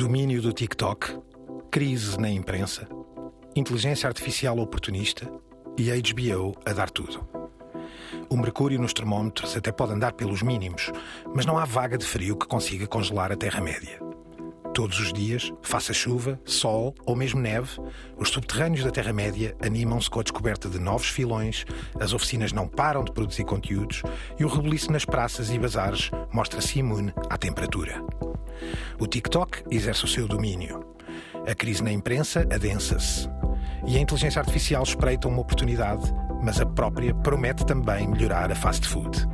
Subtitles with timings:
[0.00, 1.20] Domínio do TikTok,
[1.70, 2.88] crise na imprensa,
[3.54, 5.30] inteligência artificial oportunista
[5.76, 7.28] e HBO a dar tudo.
[8.30, 10.90] O mercúrio nos termómetros até pode andar pelos mínimos,
[11.34, 14.00] mas não há vaga de frio que consiga congelar a Terra-média.
[14.72, 17.78] Todos os dias, faça chuva, sol ou mesmo neve,
[18.16, 21.66] os subterrâneos da Terra-média animam-se com a descoberta de novos filões,
[22.00, 24.02] as oficinas não param de produzir conteúdos
[24.38, 28.02] e o rebuliço nas praças e bazares mostra-se imune à temperatura.
[28.98, 30.84] O TikTok exerce o seu domínio.
[31.46, 33.28] A crise na imprensa adensa-se.
[33.86, 38.86] E a inteligência artificial espreita uma oportunidade, mas a própria promete também melhorar a fast
[38.86, 39.26] food.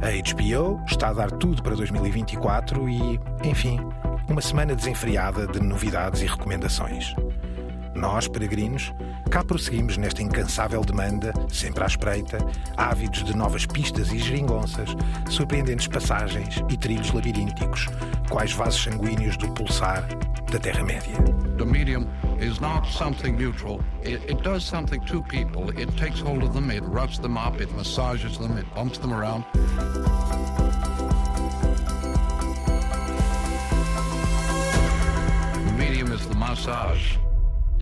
[0.00, 3.80] A HBO está a dar tudo para 2024 e, enfim,
[4.28, 7.14] uma semana desenfreada de novidades e recomendações.
[7.98, 8.94] Nós, peregrinos,
[9.28, 12.38] cá prosseguimos nesta incansável demanda, sempre à espreita,
[12.76, 14.90] ávidos de novas pistas e geringonças,
[15.28, 17.88] surpreendentes passagens e trilhos labirínticos,
[18.30, 20.06] quais vasos sanguíneos do pulsar
[20.48, 21.16] da Terra-média.
[21.56, 22.06] The medium
[22.40, 23.80] is not something neutral.
[24.04, 25.68] It, it does something to people.
[25.76, 29.12] It takes hold of them, it roughs them up, it massages them, it bumps them
[29.12, 29.44] around.
[35.66, 37.18] The medium is the massage.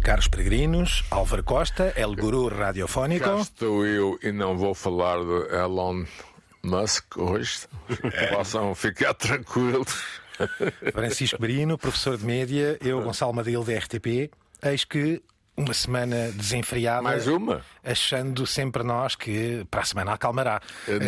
[0.06, 3.24] Caros peregrinos, Álvaro Costa, El Guru Radiofónico.
[3.24, 6.04] Cá estou eu e não vou falar de Elon
[6.62, 7.66] Musk hoje.
[8.32, 10.00] Possam ficar tranquilos.
[10.92, 14.30] Francisco Brino, professor de média, eu, Gonçalo Madil, da RTP.
[14.62, 15.20] Eis que
[15.56, 17.02] uma semana desenfreada.
[17.02, 17.62] Mais uma?
[17.82, 20.60] Achando sempre nós que para a semana acalmará.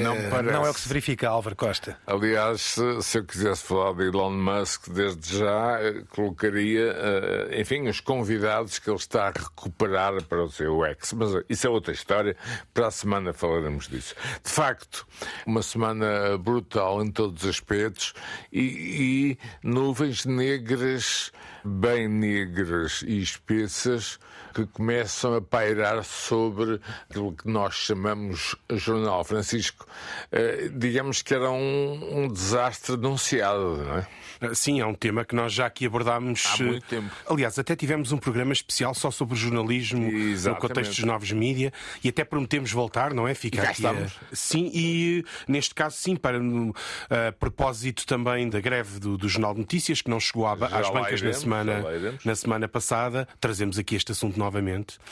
[0.02, 1.98] Não Eh, não é o que se verifica, Álvaro Costa.
[2.06, 7.88] Aliás, se, se eu quisesse falar de Elon Musk desde já, eh, colocaria, eh, enfim,
[7.88, 11.12] os convidados que ele está a recuperar para o seu ex.
[11.12, 12.36] Mas eh, isso é outra história.
[12.72, 14.14] Para a semana falaremos disso.
[14.42, 15.06] De facto,
[15.46, 18.14] uma semana brutal em todos os aspectos
[18.52, 21.32] e, e nuvens negras,
[21.68, 24.18] bem negras e espessas,
[24.66, 29.24] que começam a pairar sobre aquilo que nós chamamos jornal.
[29.24, 29.86] Francisco,
[30.32, 34.06] eh, digamos que era um, um desastre anunciado, não é?
[34.54, 36.44] Sim, é um tema que nós já aqui abordámos.
[36.46, 37.10] Há muito tempo.
[37.28, 40.60] Aliás, até tivemos um programa especial só sobre jornalismo no Exatamente.
[40.60, 41.72] contexto dos novos mídia
[42.04, 43.34] e até prometemos voltar, não é?
[43.34, 44.12] Fica cá aqui estamos.
[44.32, 46.74] Sim, e neste caso, sim, para no,
[47.10, 50.90] a propósito também da greve do, do Jornal de Notícias, que não chegou à às
[50.90, 52.24] bancas na iremos, semana, lá iremos.
[52.24, 54.47] na semana passada, trazemos aqui este assunto novamente.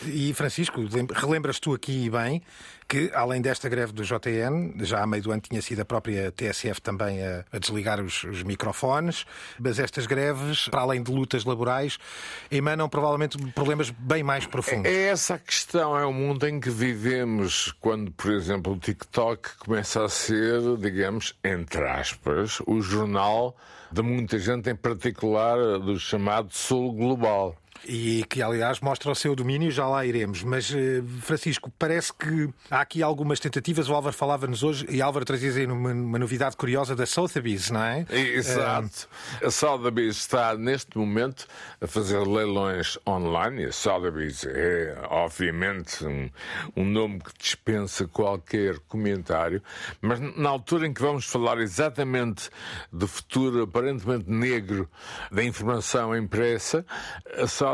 [0.04, 2.42] E Francisco, lem- relembras tu aqui bem
[2.88, 6.30] que, além desta greve do JN, já a meio do ano tinha sido a própria
[6.30, 9.26] TSF também a, a desligar os, os microfones,
[9.58, 11.98] mas estas greves, para além de lutas laborais,
[12.50, 14.86] emanam provavelmente problemas bem mais profundos.
[14.90, 19.56] É essa a questão, é o mundo em que vivemos quando, por exemplo, o TikTok
[19.58, 23.56] começa a ser, digamos, entre aspas, o jornal
[23.90, 27.56] de muita gente, em particular do chamado Sul Global.
[27.84, 30.42] E que, aliás, mostra o seu domínio, já lá iremos.
[30.42, 33.88] Mas, eh, Francisco, parece que há aqui algumas tentativas.
[33.88, 37.82] O Álvaro falava-nos hoje, e Álvaro trazia aí uma, uma novidade curiosa da Sotheby's, não
[37.82, 38.06] é?
[38.10, 39.08] Exato.
[39.42, 41.46] A Sotheby's está neste momento
[41.80, 43.62] a fazer leilões online.
[43.62, 46.30] E a Sotheby's é, obviamente, um,
[46.76, 49.62] um nome que dispensa qualquer comentário.
[50.00, 52.50] Mas na altura em que vamos falar exatamente
[52.92, 54.88] do futuro aparentemente negro
[55.30, 56.84] da informação impressa,
[57.36, 57.65] a Sotheby's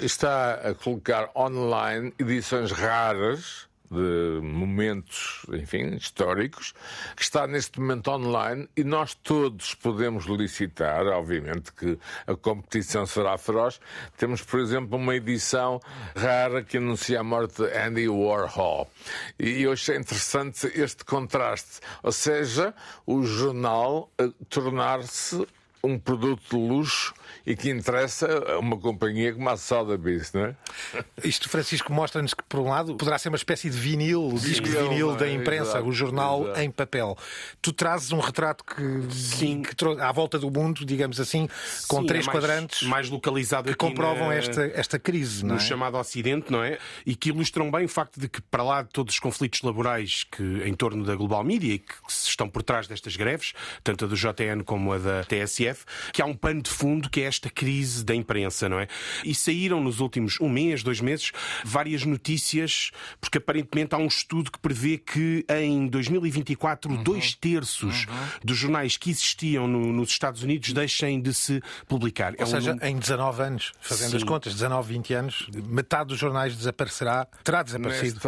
[0.00, 6.74] está a colocar online edições raras de momentos, enfim, históricos,
[7.14, 13.38] que está neste momento online e nós todos podemos licitar, obviamente que a competição será
[13.38, 13.80] feroz.
[14.16, 15.80] Temos, por exemplo, uma edição
[16.16, 18.90] rara que anuncia a morte de Andy Warhol.
[19.38, 22.74] E eu achei interessante este contraste, ou seja,
[23.06, 25.46] o jornal eh, tornar-se
[25.84, 27.14] um produto de luxo
[27.46, 30.56] e que interessa a uma companhia como a Sotheby's, não é?
[31.24, 34.66] Isto, Francisco, mostra-nos que, por um lado, poderá ser uma espécie de vinil, o disco
[34.66, 35.16] de Vinil, vinil é?
[35.18, 36.60] da imprensa, Exato, o jornal exato.
[36.60, 37.18] em papel.
[37.60, 39.62] Tu trazes um retrato que, Sim.
[39.62, 41.48] que trou- à volta do mundo, digamos assim,
[41.88, 45.42] com Sim, três é mais- quadrantes mais localizado que aqui comprovam na- esta, esta crise,
[45.44, 45.64] não no é?
[45.64, 46.78] chamado Ocidente, não é?
[47.04, 50.24] E que ilustram bem o facto de que, para lá de todos os conflitos laborais
[50.30, 53.52] que em torno da Global Media e que se estão por trás destas greves,
[53.82, 57.20] tanto a do JN como a da TSF, que há um pano de fundo que
[57.20, 58.86] é esta crise da imprensa, não é?
[59.24, 61.32] E saíram nos últimos um mês, dois meses,
[61.64, 62.90] várias notícias,
[63.20, 67.02] porque aparentemente há um estudo que prevê que em 2024 Uhum.
[67.02, 68.06] dois terços
[68.44, 72.34] dos jornais que existiam no- nos Estados Unidos deixem de se publicar.
[72.38, 74.16] É Ou um seja, em 19 anos, fazendo Sim.
[74.18, 78.20] as contas, 19, 20 anos, metade dos jornais desaparecerá, terá desaparecido.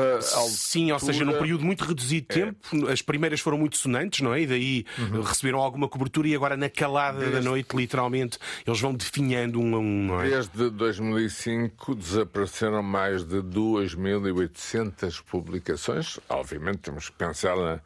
[0.48, 2.88] Sim, ou seja, num período muito reduzido de tempo.
[2.90, 4.42] As primeiras foram muito sonantes, não é?
[4.42, 5.22] E daí Uhum.
[5.22, 9.74] receberam alguma cobertura e agora na calada da da noite, literalmente, eles vão definhando um
[9.76, 10.28] a um, não é?
[10.30, 16.18] Desde 2005 desapareceram mais de 2.800 publicações.
[16.28, 17.80] Obviamente temos que pensar na,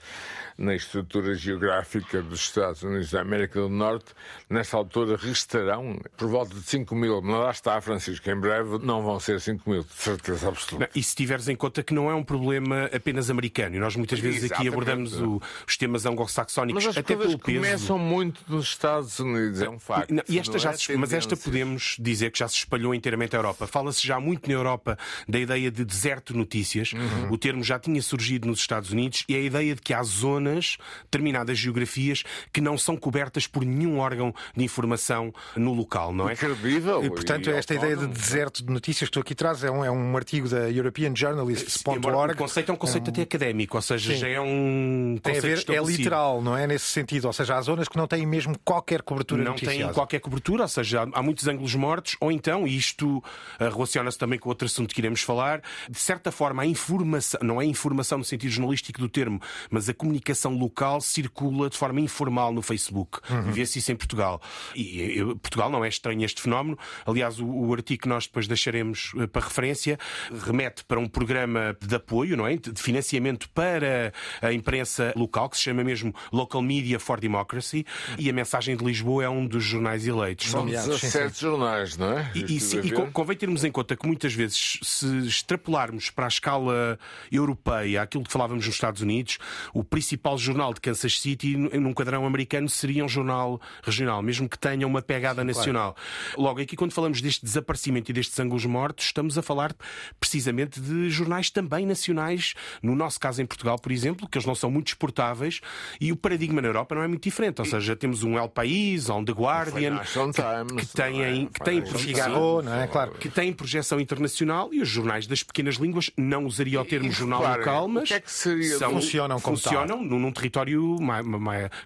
[0.57, 4.13] na estrutura geográfica dos Estados Unidos da América do Norte.
[4.49, 7.21] Nesta altura restarão por volta de 5 mil.
[7.23, 10.87] Mas lá está, Francisco, em breve não vão ser 5 mil, de certeza absoluta.
[10.87, 13.97] Não, e se tiveres em conta que não é um problema apenas americano, e nós
[13.97, 14.69] muitas vezes Exatamente.
[14.69, 17.61] aqui abordamos o, os temas anglo-saxónicos, até pelo peso.
[17.61, 20.13] começam muito nos Estados Unidos, é um facto.
[20.13, 23.35] Não, e esta já é se- mas esta podemos dizer que já se espalhou inteiramente
[23.35, 23.67] a Europa.
[23.67, 24.99] Fala-se já muito na Europa
[25.29, 26.93] da ideia de deserto de notícias.
[26.93, 27.33] Uhum.
[27.33, 30.77] O termo já tinha surgido nos Estados Unidos e a ideia de que há zonas,
[31.05, 36.37] determinadas geografias, que não são cobertas por nenhum órgão de informação no local, não é?
[36.37, 37.05] Credível.
[37.05, 39.85] E, portanto, e esta ideia de deserto de notícias que tu aqui trazes é um,
[39.85, 42.35] é um artigo da European Journalists.org.
[42.35, 45.65] o conceito é um conceito até académico, ou seja, já é um Tem a ver,
[45.69, 46.67] é literal, não é?
[46.67, 47.27] Nesse sentido.
[47.27, 49.95] Ou seja, há zonas que não têm mesmo qualquer cobertura não noticiosa.
[49.95, 53.23] qualquer cobertura, ou seja, há há muitos ângulos mortos, ou então, e isto
[53.59, 57.61] ah, relaciona-se também com outro assunto que iremos falar, de certa forma a informação, não
[57.61, 59.41] é informação no sentido jornalístico do termo,
[59.71, 63.21] mas a comunicação local circula de forma informal no Facebook.
[63.31, 63.53] Uhum.
[63.53, 64.41] Vê-se isso em Portugal.
[64.75, 66.79] E, e, Portugal não é estranho este fenómeno.
[67.07, 69.99] Aliás, o, o artigo que nós depois deixaremos eh, para referência
[70.45, 72.57] remete para um programa de apoio, não é?
[72.57, 77.85] De financiamento para a imprensa local, que se chama mesmo Local Media for Democracy,
[78.19, 80.51] e a mensagem de Lisboa é um dos jornais eleitos.
[80.51, 82.31] São Sim, 17 jornais, não é?
[82.35, 86.29] E, e, sim, e convém termos em conta que muitas vezes, se extrapolarmos para a
[86.29, 86.99] escala
[87.31, 89.39] europeia aquilo que falávamos nos Estados Unidos,
[89.73, 94.59] o principal jornal de Kansas City, num quadrão americano, seria um jornal regional, mesmo que
[94.59, 95.97] tenha uma pegada nacional.
[96.37, 99.75] Logo, aqui, quando falamos deste desaparecimento e destes ângulos mortos, estamos a falar
[100.19, 104.55] precisamente de jornais também nacionais, no nosso caso em Portugal, por exemplo, que eles não
[104.55, 105.61] são muito exportáveis,
[106.01, 107.61] e o paradigma na Europa não é muito diferente.
[107.61, 111.47] Ou seja, temos um El País, um The Guardian, Times, que têm, é?
[111.47, 112.87] que têm Financial Figaro, não é?
[112.87, 113.13] Claro.
[113.13, 117.11] que têm projeção internacional e os jornais das pequenas línguas não usaria o termo E
[117.11, 120.97] jornal local, mas que é que seria são, do- Funcionam como funcionam num, num território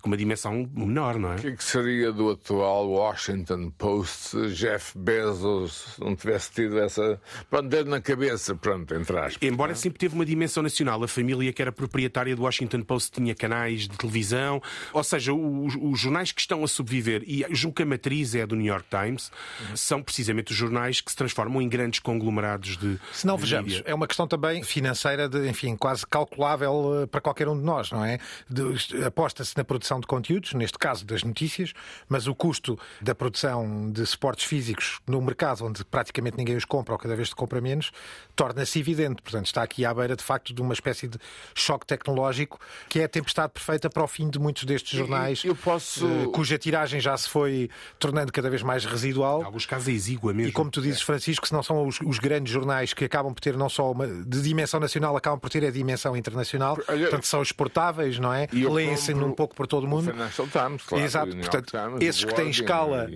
[0.01, 1.37] com uma dimensão menor, não é?
[1.37, 6.79] O que, é que seria do atual Washington Post se Jeff Bezos não tivesse tido
[6.79, 7.21] essa.
[7.51, 9.39] Pronto, dedo na cabeça, pronto, entre aspas.
[9.43, 13.35] Embora sempre teve uma dimensão nacional, a família que era proprietária do Washington Post tinha
[13.35, 17.83] canais de televisão, ou seja, os, os jornais que estão a sobreviver, e julgo que
[17.83, 19.31] a matriz é a do New York Times,
[19.75, 22.99] são precisamente os jornais que se transformam em grandes conglomerados de.
[23.13, 23.85] Se não de vejamos, mídia.
[23.87, 27.91] é uma questão também financeira, de, enfim, quase calculável eh, para qualquer um de nós,
[27.91, 28.19] não é?
[29.07, 31.73] Aposta-se na produção de conteúdos, neste caso das notícias,
[32.09, 36.95] mas o custo da produção de suportes físicos no mercado onde praticamente ninguém os compra
[36.95, 37.91] ou cada vez se compra menos,
[38.35, 39.23] torna-se evidente.
[39.23, 41.19] Portanto, está aqui à beira, de facto, de uma espécie de
[41.55, 42.59] choque tecnológico
[42.89, 46.27] que é a tempestade perfeita para o fim de muitos destes jornais, eu posso- eh,
[46.33, 49.43] cuja tiragem já se foi tornando cada vez mais residual.
[49.43, 50.51] Em alguns casos é exígua mesmo.
[50.51, 53.41] E como tu dizes, Francisco, se não são os, os grandes jornais que acabam por
[53.41, 57.27] ter não só uma de dimensão nacional, acabam por ter a dimensão internacional, Olha, portanto
[57.27, 58.49] são exportáveis, não é?
[58.53, 60.11] Leem-se um pouco por todo o O mundo.
[60.11, 61.05] Financial Times, claro.
[61.05, 63.07] Exato, o portanto, Times, esses o que têm escala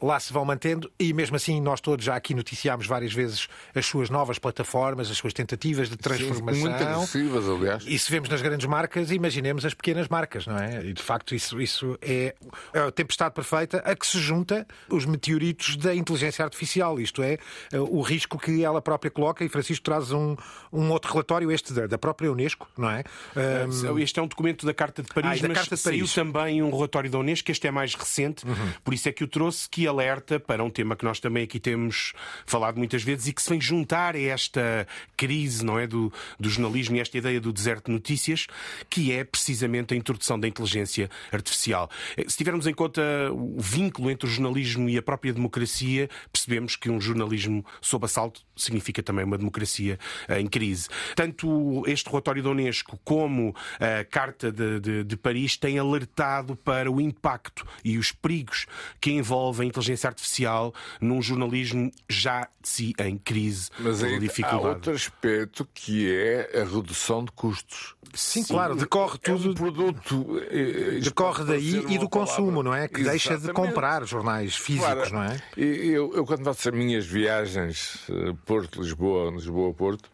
[0.00, 3.86] lá se vão mantendo, e mesmo assim nós todos já aqui noticiámos várias vezes as
[3.86, 6.60] suas novas plataformas, as suas tentativas de Sim, transformação.
[6.60, 7.84] muito agressivas, aliás.
[7.86, 10.84] E se vemos nas grandes marcas, imaginemos as pequenas marcas, não é?
[10.84, 12.34] E de facto isso, isso é
[12.72, 17.38] a tempestade perfeita a que se junta os meteoritos da inteligência artificial, isto é,
[17.72, 19.44] o risco que ela própria coloca.
[19.44, 20.36] E Francisco traz um,
[20.72, 23.04] um outro relatório, este da, da própria Unesco, não é?
[23.90, 26.14] Um, Este é um documento da Carta de Paris, Ah, mas Carta de saiu Paris.
[26.14, 28.44] também um relatório da Unesco, este é mais recente,
[28.82, 31.58] por isso é que o trouxe, que alerta para um tema que nós também aqui
[31.60, 32.12] temos
[32.46, 34.86] falado muitas vezes e que se vem juntar a esta
[35.16, 38.46] crise não é, do, do jornalismo e esta ideia do deserto de notícias,
[38.90, 41.90] que é precisamente a introdução da inteligência artificial.
[42.16, 46.76] Eh, Se tivermos em conta o vínculo entre o jornalismo e a própria democracia, percebemos
[46.76, 50.88] que um jornalismo sob assalto significa também uma democracia eh, em crise.
[51.16, 56.90] Tanto este relatório da Unesco como a Carta de, de- de Paris têm alertado para
[56.90, 58.66] o impacto e os perigos
[59.00, 64.56] que envolvem a inteligência artificial num jornalismo já de si em crise Mas aí há
[64.58, 67.94] outro aspecto que é a redução de custos.
[68.14, 69.54] sim, claro, decorre É um tudo.
[69.54, 70.40] produto.
[70.50, 72.88] eh, Decorre daí e do uma consumo, palavra- não é?
[72.88, 73.72] Que deixa de Exatamente.
[73.74, 75.40] comprar jornais físicos, não é?
[75.56, 80.10] Eu, eu, quando faço as minhas viagens eh, Porto-Lisboa, Lisboa-Porto,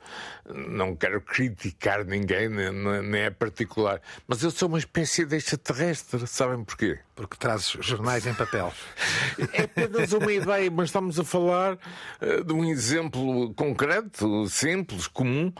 [0.52, 6.26] não quero criticar ninguém, nem, nem- é particular, mas eu sou uma espécie de extraterrestre,
[6.26, 6.98] sabem porquê?
[7.14, 8.72] porque trazes jornais em papel.
[9.52, 15.52] É apenas uma ideia, mas estamos a falar uh, de um exemplo concreto, simples, comum,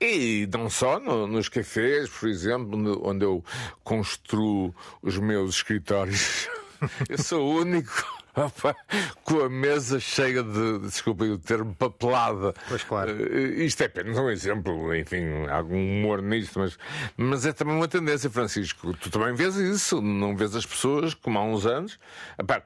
[0.00, 3.42] e não só no, nos cafés, por exemplo, onde eu
[3.82, 6.48] construo os meus escritórios.
[7.08, 8.04] Eu sou o único
[8.36, 8.76] Opa,
[9.24, 12.52] com a mesa cheia de, desculpem o termo, papelada.
[12.68, 13.12] Pois claro.
[13.12, 16.78] Uh, isto é apenas um exemplo, enfim, há algum humor nisto, mas,
[17.16, 18.92] mas é também uma tendência, Francisco.
[18.98, 21.98] Tu também vês isso, não vês as pessoas como há uns anos,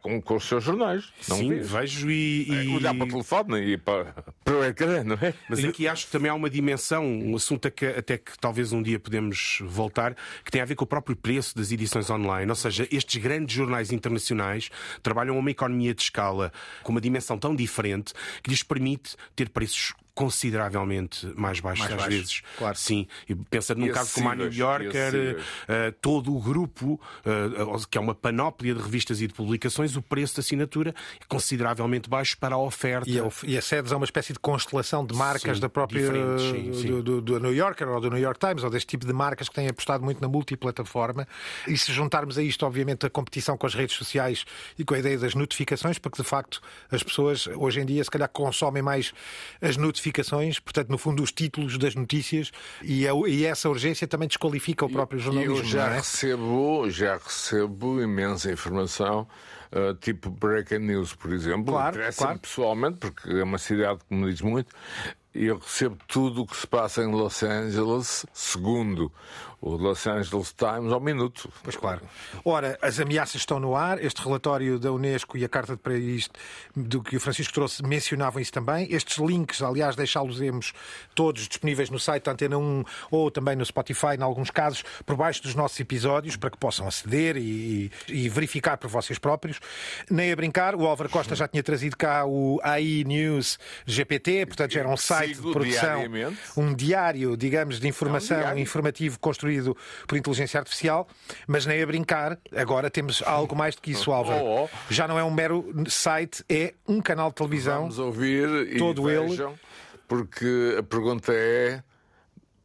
[0.03, 1.13] com, com os seus jornais.
[1.29, 1.71] Não Sim, vês.
[1.71, 2.51] vejo e.
[2.51, 2.73] e...
[2.73, 4.07] É, olhar para o telefone e para,
[4.45, 5.33] para o ecrã, não é?
[5.49, 8.73] Mas aqui acho que também há uma dimensão, um assunto a que, até que talvez
[8.73, 12.51] um dia podemos voltar, que tem a ver com o próprio preço das edições online.
[12.51, 14.69] Ou seja, estes grandes jornais internacionais
[15.01, 16.53] trabalham uma economia de escala
[16.83, 21.99] com uma dimensão tão diferente que lhes permite ter preços consideravelmente mais baixos Mais às
[22.01, 22.43] baixos, vezes.
[22.59, 22.77] claro.
[22.77, 25.37] Sim, e pensa num E caso como a New Yorker,
[25.69, 27.31] eh, todo o grupo, eh,
[27.91, 32.09] que é uma panóplia de revistas e de publicações, o preço da assinatura é consideravelmente
[32.09, 33.09] baixo para a oferta.
[33.09, 36.07] E, é e acedes a uma espécie de constelação de marcas Sim, da própria
[36.39, 36.87] sim, sim.
[36.89, 39.49] Do, do, do New Yorker ou do New York Times, ou deste tipo de marcas
[39.49, 41.27] que têm apostado muito na multiplataforma.
[41.67, 44.45] E se juntarmos a isto, obviamente, a competição com as redes sociais
[44.79, 48.11] e com a ideia das notificações, porque de facto as pessoas hoje em dia se
[48.11, 49.13] calhar consomem mais
[49.61, 50.00] as notificações,
[50.63, 52.51] portanto, no fundo, os títulos das notícias,
[52.83, 55.57] e, a- e essa urgência também desqualifica o próprio jornalismo.
[55.59, 55.97] Eu já é?
[55.97, 59.27] recebo, já recebo imensa informação,
[59.73, 61.73] uh, tipo breaking news, por exemplo.
[61.73, 62.39] Claro, Interessa-me claro.
[62.41, 64.75] pessoalmente, porque é uma cidade que me diz muito.
[65.33, 69.13] E eu recebo tudo o que se passa em Los Angeles, segundo
[69.61, 71.53] o Los Angeles Times, ao minuto.
[71.63, 72.01] Pois claro.
[72.45, 74.03] Ora, as ameaças estão no ar.
[74.03, 76.31] Este relatório da Unesco e a Carta de Paris,
[76.75, 78.91] do que o Francisco trouxe, mencionavam isso também.
[78.91, 80.73] Estes links, aliás, deixá-los-emos
[81.15, 85.17] todos disponíveis no site da Antena 1 ou também no Spotify, em alguns casos, por
[85.17, 89.61] baixo dos nossos episódios, para que possam aceder e, e verificar por vocês próprios.
[90.11, 94.73] Nem a brincar, o Álvaro Costa já tinha trazido cá o AI News GPT, portanto
[94.73, 96.05] já era um site de produção,
[96.57, 99.50] um diário, digamos, de informação É um informativo construído
[100.07, 101.09] por inteligência artificial,
[101.47, 102.39] mas nem a brincar.
[102.55, 104.45] Agora temos algo mais do que isso, Álvaro.
[104.45, 104.69] Oh, oh.
[104.93, 107.81] Já não é um mero site, é um canal de televisão.
[107.83, 109.29] Vamos ouvir e Todo ele.
[109.29, 109.55] vejam,
[110.09, 111.83] porque a pergunta é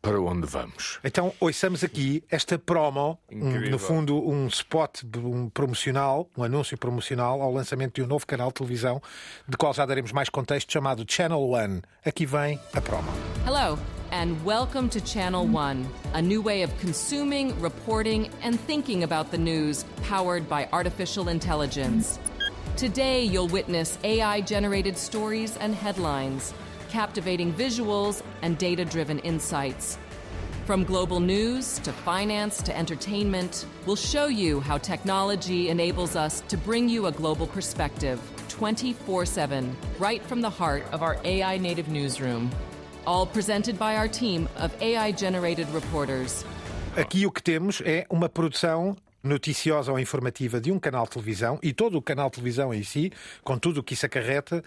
[0.05, 0.99] para onde vamos?
[1.03, 7.41] Então, ouçamos aqui esta promo, um, no fundo, um spot um promocional, um anúncio promocional
[7.41, 9.01] ao lançamento de um novo canal de televisão,
[9.47, 11.81] de qual já daremos mais contexto, chamado Channel One.
[12.05, 13.11] Aqui vem a promo.
[13.47, 13.79] Hello,
[14.11, 19.39] and welcome to Channel One, a new way of consuming, reporting, and thinking about the
[19.39, 22.19] news powered by artificial intelligence.
[22.77, 26.53] Today, you'll witness AI generated stories and headlines,
[26.95, 29.97] captivating visuals, and data driven insights.
[30.65, 36.55] From global news to finance to entertainment, we'll show you how technology enables us to
[36.55, 41.89] bring you a global perspective 24 7, right from the heart of our AI native
[41.89, 42.49] newsroom.
[43.05, 46.45] All presented by our team of AI generated reporters.
[46.95, 51.59] Aqui o que temos é uma produção noticiosa ou informativa de um canal de televisão
[51.61, 53.11] e todo o canal de televisão em si,
[53.43, 54.63] com tudo o que isso acarreta,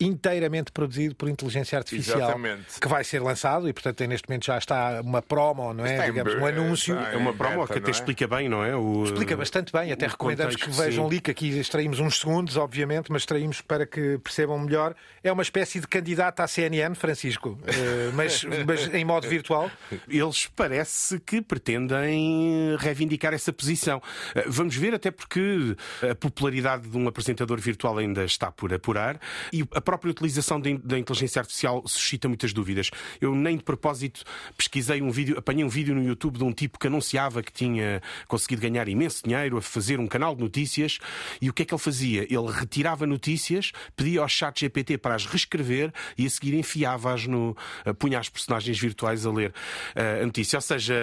[0.00, 2.80] inteiramente produzido por inteligência artificial, Exatamente.
[2.80, 5.92] que vai ser lançado e, portanto, neste momento já está uma promo, não é?
[5.92, 6.98] Está Digamos, um anúncio.
[6.98, 7.92] É uma promo beta, que até é?
[7.92, 8.76] explica bem, não é?
[8.76, 11.10] O, Explica bastante bem, até recomendamos que vejam sim.
[11.10, 14.94] ali, que aqui extraímos uns segundos, obviamente, mas extraímos para que percebam melhor.
[15.22, 19.70] É uma espécie de candidato à CNN, Francisco, eh, mas, mas em modo virtual.
[20.08, 23.91] Eles parece que pretendem reivindicar essa posição.
[24.34, 25.76] Eh, Vamos ver, até porque
[26.08, 29.20] a popularidade de um apresentador virtual ainda está por apurar
[29.52, 32.90] e a própria utilização da in- da inteligência artificial suscita muitas dúvidas.
[33.20, 34.22] Eu nem de propósito
[34.56, 38.00] pesquisei um vídeo, apanhei um vídeo no YouTube de um tipo que anunciava que tinha
[38.28, 40.98] conseguido ganhar imenso dinheiro a fazer um canal de notícias
[41.40, 42.22] e o que é que ele fazia?
[42.22, 47.56] Ele retirava notícias, pedia ao chat GPT para as reescrever e a seguir enfiava-as no.
[47.84, 49.52] eh, punha as personagens virtuais a ler
[49.94, 50.56] eh, a notícia.
[50.56, 50.94] Ou seja,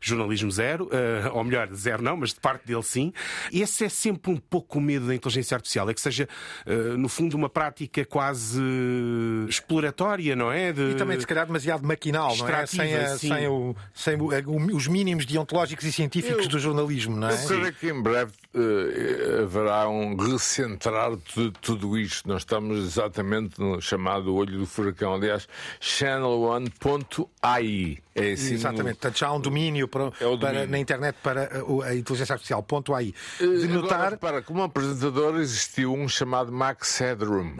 [0.00, 3.12] jornalismo zero, eh, ou melhor, zero não, mas de parte dele sim.
[3.52, 6.28] Esse é sempre um pouco o medo da inteligência artificial, é que seja,
[6.64, 8.60] eh, no fundo, uma prática quase
[9.48, 10.72] exploratória, não é?
[10.72, 12.66] De- E também, se calhar, demasiado maquinal, não é?
[12.66, 13.28] Sem, a- sim.
[13.28, 17.34] sem o- sem o- o- os mínimos deontológicos e científicos Eu- do jornalismo, não é?
[17.34, 22.28] Eu creio que em breve eh, haverá um recentrar de tudo isto.
[22.28, 25.14] Nós estamos exatamente no chamado olho do furacão.
[25.14, 25.46] Aliás,
[25.80, 27.98] channel1.ai.
[28.16, 28.94] É assim, Exatamente.
[28.96, 30.68] Portanto, já há um domínio, para, É o para- domínio.
[30.70, 32.62] na internet para a, a inteligência artificial.
[32.62, 33.14] Ponto aí.
[33.40, 34.10] Eh, De Agora, notar.
[34.12, 37.56] repara, como apresentador existiu um chamado Max Headroom.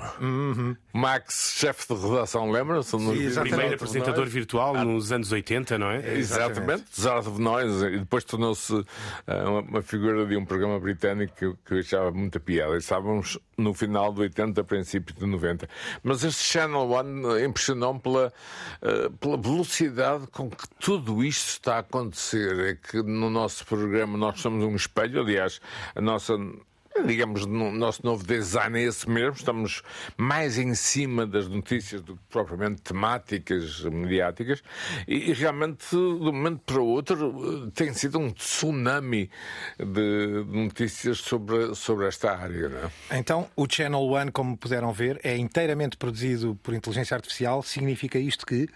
[0.93, 2.91] Max, chefe de redação, lembra-se?
[2.91, 3.41] Sim.
[3.41, 6.17] Primeiro apresentador virtual nos anos 80, não é?
[6.19, 8.73] Exatamente, Zardo de Nós, e depois tornou-se
[9.27, 12.75] ah, uma, uma figura de um programa britânico que, eu- que eu achava muita piada.
[12.75, 15.69] E Estávamos no final de 80, princípio de 90.
[16.03, 18.33] Mas este Channel One impressionou-me pela,
[18.83, 22.59] ah, pela velocidade com que tudo isto está a acontecer.
[22.61, 25.61] É que no nosso programa nós somos um espelho, aliás,
[25.95, 26.35] a nossa.
[27.05, 29.83] Digamos, no nosso novo design é esse mesmo, estamos
[30.17, 34.63] mais em cima das notícias do que propriamente temáticas mediáticas
[35.07, 39.31] e, realmente, de um momento para o outro, tem sido um tsunami
[39.79, 42.91] de notícias sobre, sobre esta área.
[43.11, 43.19] É?
[43.19, 47.63] Então, o Channel One, como puderam ver, é inteiramente produzido por inteligência artificial.
[47.63, 48.71] Significa isto que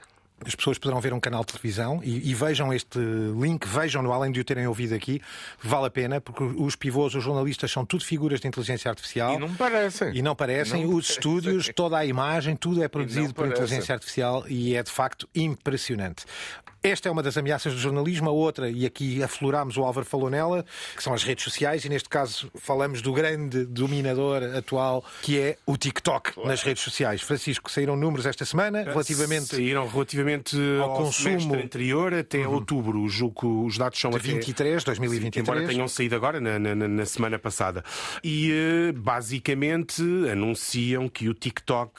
[0.44, 4.32] as pessoas poderão ver um canal de televisão e, e vejam este link, vejam-no, além
[4.32, 5.20] de o terem ouvido aqui,
[5.62, 9.34] vale a pena, porque os pivôs, os jornalistas, são tudo figuras de inteligência artificial.
[9.34, 10.14] E não parecem.
[10.14, 10.84] E não parecem.
[10.84, 11.16] Não os parecem.
[11.16, 16.24] estúdios, toda a imagem, tudo é produzido por inteligência artificial e é de facto impressionante.
[16.82, 20.30] Esta é uma das ameaças do jornalismo, a outra, e aqui aflorámos, o Álvaro falou
[20.30, 20.64] nela,
[20.96, 25.58] que são as redes sociais, e neste caso falamos do grande dominador atual, que é
[25.66, 27.20] o TikTok nas redes sociais.
[27.20, 30.29] Francisco, saíram números esta semana relativamente Saíram relativamente
[30.82, 31.54] ao ao, consumo.
[31.54, 33.08] anterior até outubro.
[33.08, 35.48] Julgo que os dados são de até 23, 2023.
[35.48, 37.82] Embora tenham saído agora, na, na- na semana passada.
[38.22, 41.92] E eh, basicamente anunciam que o TikTok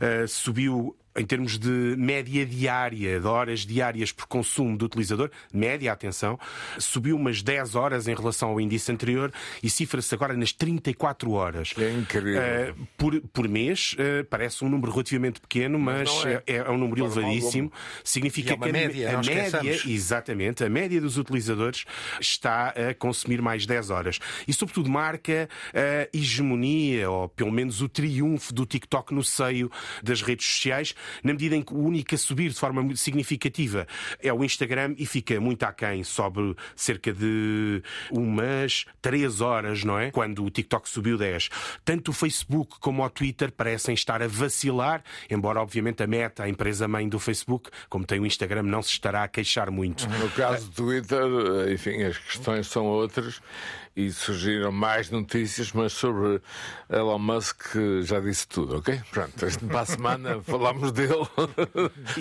[0.00, 0.96] eh, subiu.
[1.16, 6.38] Em termos de média diária, de horas diárias por consumo do utilizador, média, atenção,
[6.78, 9.32] subiu umas 10 horas em relação ao índice anterior
[9.62, 11.72] e cifra-se agora nas 34 horas.
[11.78, 12.40] É incrível.
[12.40, 16.42] Eh, por, por mês, eh, parece um número relativamente pequeno, mas, é.
[16.46, 16.56] é.
[16.56, 17.72] é um número elevadíssimo.
[18.04, 21.84] Significa é que a, média, a média, exatamente, a média dos utilizadores
[22.20, 24.18] está a consumir mais 10 horas.
[24.46, 29.70] E, sobretudo, marca a hegemonia, ou pelo menos o triunfo do TikTok no seio
[30.02, 33.86] das redes sociais, na medida em que o único a subir de forma muito significativa
[34.20, 40.10] é o Instagram e fica muito aquém, sobe cerca de umas 3 horas, não é?
[40.10, 41.48] Quando o TikTok subiu 10.
[41.84, 46.48] Tanto o Facebook como o Twitter parecem estar a vacilar, embora, obviamente, a Meta, a
[46.48, 50.08] empresa mãe do Facebook, como tem o Instagram, não se estará a queixar muito.
[50.08, 51.24] No caso do Twitter,
[51.72, 53.40] enfim, as questões são outras
[53.96, 56.40] e surgiram mais notícias, mas sobre
[56.90, 59.00] Elon Musk já disse tudo, ok?
[59.10, 59.32] Pronto,
[59.68, 61.26] para a semana falamos dele,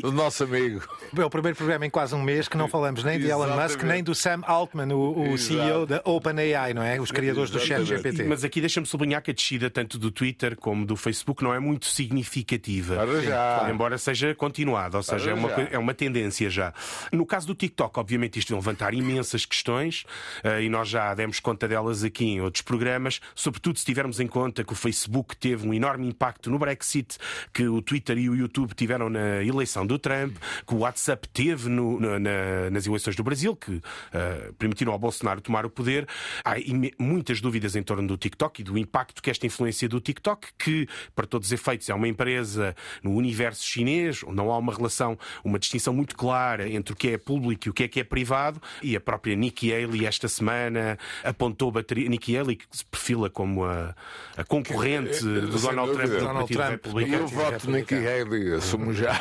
[0.01, 0.81] do nosso amigo.
[1.17, 3.83] É o primeiro programa em quase um mês que não falamos nem de Elon Musk,
[3.83, 5.37] nem do Sam Altman, o, o.
[5.37, 6.99] CEO da OpenAI, não é?
[6.99, 8.03] Os criadores do chat Exatamente.
[8.03, 8.23] GPT.
[8.23, 11.59] Mas aqui deixa-me sublinhar que a descida tanto do Twitter como do Facebook não é
[11.59, 12.95] muito significativa.
[12.95, 13.67] Para já.
[13.69, 16.73] Embora seja continuada, ou seja, é uma, é uma tendência já.
[17.11, 20.05] No caso do TikTok, obviamente, isto vai levantar imensas questões
[20.43, 24.27] eh, e nós já demos conta delas aqui em outros programas, sobretudo se tivermos em
[24.27, 27.17] conta que o Facebook teve um enorme impacto no Brexit,
[27.53, 30.35] que o Twitter e o YouTube tiveram na eleição do Trump,
[30.67, 33.81] que o WhatsApp teve no- na- na- nas eleições do Brasil, que
[34.13, 36.07] eh, permitiram ao Bolsonaro tomar o poder.
[36.43, 36.55] Há
[36.99, 40.87] muitas dúvidas em torno do TikTok e do impacto que esta influência do TikTok, que,
[41.15, 45.17] para todos os efeitos, é uma empresa no universo chinês, onde não há uma relação,
[45.43, 48.03] uma distinção muito clara entre o que é público e o que é que é
[48.03, 52.07] privado, e a própria Nikki Haley esta semana apontou bateria.
[52.09, 53.95] Nikki Haley, que se perfila como a,
[54.37, 56.85] a concorrente do sem Donald Trump do Donald Partido Trump.
[56.85, 57.23] Republicano.
[57.23, 59.13] eu voto Nikki Haley, assumo já.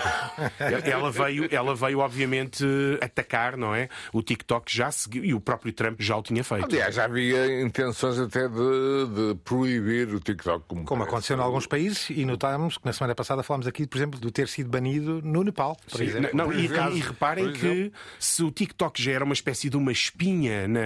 [0.85, 2.65] Ela veio, ela veio, obviamente,
[3.01, 3.89] atacar, não é?
[4.13, 6.65] O TikTok já seguiu, e o próprio Trump já o tinha feito.
[6.67, 10.65] Aliás, já havia intenções até de, de proibir o TikTok.
[10.67, 11.09] Como, Como parece.
[11.15, 14.31] aconteceu em alguns países, e notámos que na semana passada falámos aqui, por exemplo, do
[14.31, 16.31] ter sido banido no Nepal, por Sim, exemplo.
[16.35, 16.97] não, Por e, exemplo.
[16.97, 20.81] e reparem que se o TikTok já era uma espécie de uma espinha na,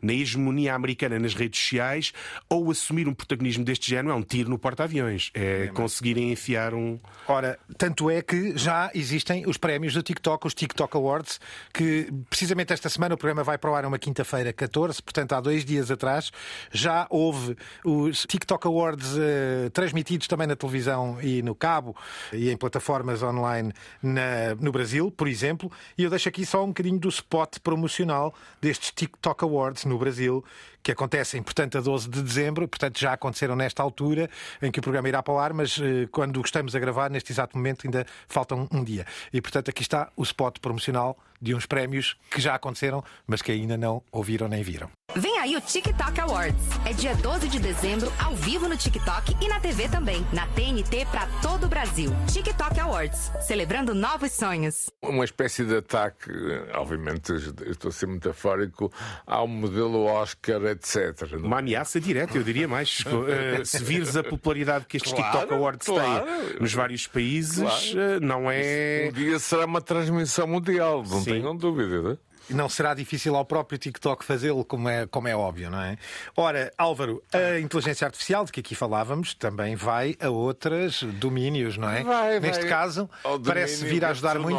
[0.00, 2.12] na hegemonia americana nas redes sociais,
[2.48, 5.30] ou assumir um protagonismo deste género é um tiro no porta-aviões.
[5.34, 6.98] É conseguirem enfiar um.
[7.28, 11.40] Ora, tanto é que já existem os prémios do TikTok, os TikTok Awards,
[11.72, 15.40] que precisamente esta semana o programa vai para o ar uma quinta-feira, 14, portanto há
[15.40, 16.30] dois dias atrás,
[16.70, 21.96] já houve os TikTok Awards eh, transmitidos também na televisão e no cabo
[22.32, 26.68] e em plataformas online na- no Brasil, por exemplo, e eu deixo aqui só um
[26.68, 30.44] bocadinho do spot promocional destes TikTok Awards no Brasil,
[30.82, 34.28] que acontecem, portanto, a 12 de dezembro, portanto já aconteceram nesta altura
[34.60, 37.32] em que o programa irá para o ar, mas eh, quando estamos a gravar, neste
[37.32, 39.06] exato momento, ainda falta um, um dia.
[39.32, 43.52] E, portanto, aqui está o spot promocional de uns prémios que já aconteceram, mas que
[43.52, 44.90] ainda não ouviram nem viram.
[45.14, 46.62] Vem aí o TikTok Awards.
[46.86, 50.26] É dia 12 de dezembro, ao vivo no TikTok e na TV também.
[50.32, 52.10] Na TNT para todo o Brasil.
[52.32, 53.30] TikTok Awards.
[53.42, 54.90] Celebrando novos sonhos.
[55.02, 56.30] Uma espécie de ataque,
[56.74, 57.30] obviamente,
[57.66, 58.90] estou a ser metafórico,
[59.26, 61.36] ao modelo Oscar, etc.
[61.42, 63.00] Uma ameaça direta, eu diria mais.
[63.04, 66.24] uh, se vires a popularidade que estes claro, TikTok Awards claro.
[66.24, 68.16] têm nos vários países, claro.
[68.16, 69.10] uh, não é.
[69.10, 71.32] Um dia será uma transmissão mundial, não Sim.
[71.32, 72.00] tenham dúvida.
[72.00, 72.18] Não?
[72.54, 75.96] Não será difícil ao próprio TikTok fazê-lo, como é, como é óbvio, não é?
[76.36, 81.88] Ora, Álvaro, a inteligência artificial de que aqui falávamos também vai a outros domínios, não
[81.88, 82.02] é?
[82.02, 83.08] Vai, Neste vai caso,
[83.44, 84.58] parece vir a ajudar muito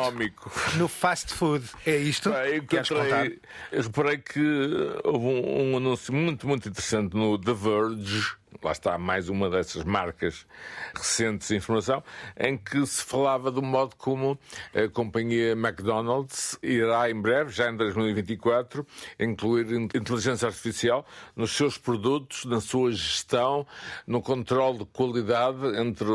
[0.77, 1.65] no fast food.
[1.85, 2.31] É isto?
[2.31, 3.27] Vai, que queres contar?
[3.71, 4.39] Eu reparei que
[5.03, 9.83] houve um, um anúncio muito, muito interessante no The Verge lá está mais uma dessas
[9.83, 10.45] marcas
[10.95, 12.03] recentes de informação,
[12.37, 14.37] em que se falava do modo como
[14.73, 18.85] a companhia McDonald's irá em breve, já em 2024,
[19.19, 23.65] incluir inteligência artificial nos seus produtos, na sua gestão,
[24.05, 26.05] no controle de qualidade entre,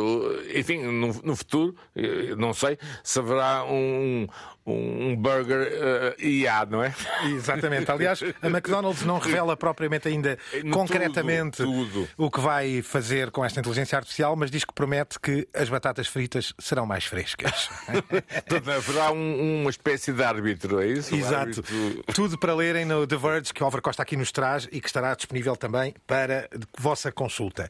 [0.54, 4.26] enfim, no, no futuro, eh, não sei, se haverá um,
[4.72, 5.72] um burger
[6.18, 6.94] uh, IA, não é?
[7.24, 7.90] Exatamente.
[7.90, 12.08] Aliás, a McDonald's não revela propriamente ainda no concretamente tudo, tudo.
[12.16, 16.06] o que vai fazer com esta inteligência artificial, mas diz que promete que as batatas
[16.06, 17.70] fritas serão mais frescas.
[18.48, 21.14] Portanto, haverá um, uma espécie de árbitro, é isso?
[21.14, 21.60] Exato.
[21.62, 22.04] Árbitro...
[22.14, 24.86] Tudo para lerem no The Verge, que o Álvaro Costa aqui nos traz e que
[24.86, 27.68] estará disponível também para vossa consulta.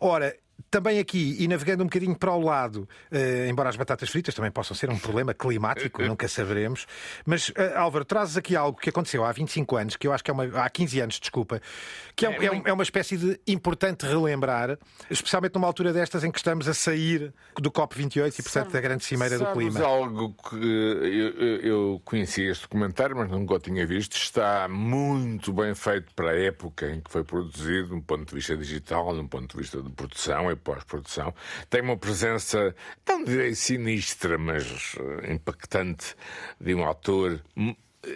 [0.00, 0.34] Ora,
[0.70, 4.50] também aqui, e navegando um bocadinho para o lado, uh, embora as batatas fritas também
[4.50, 6.86] possam ser um problema climático, nunca saberemos,
[7.24, 10.30] mas uh, Álvaro, trazes aqui algo que aconteceu há 25 anos, que eu acho que
[10.30, 10.44] é uma.
[10.62, 11.60] há 15 anos, desculpa,
[12.14, 14.78] que é, é, é, é uma espécie de importante relembrar,
[15.10, 19.04] especialmente numa altura destas em que estamos a sair do COP28 e, portanto, da grande
[19.04, 19.80] cimeira do clima.
[19.80, 25.74] algo que eu, eu conheci este documentário, mas nunca o tinha visto, está muito bem
[25.74, 29.20] feito para a época em que foi produzido, de um ponto de vista digital, de
[29.20, 31.34] um ponto de vista de produção e pós-produção.
[31.68, 32.74] Tem uma presença,
[33.24, 36.14] direi sinistra, mas eh, impactante,
[36.60, 37.42] de um autor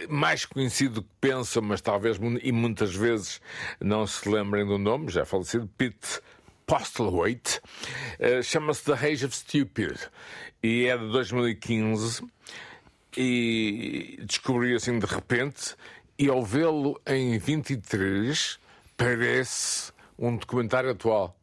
[0.08, 3.40] mais conhecido que pensa, mas talvez e muitas vezes
[3.80, 6.20] não se lembrem do nome, já falecido, Pete
[6.66, 7.60] Postlewaite.
[8.18, 9.98] Uh, Chama-se The Age of Stupid
[10.62, 12.22] e é de 2015
[13.16, 15.74] e descobri assim de repente
[16.18, 18.58] e ao vê-lo em 23
[18.96, 21.36] parece um documentário atual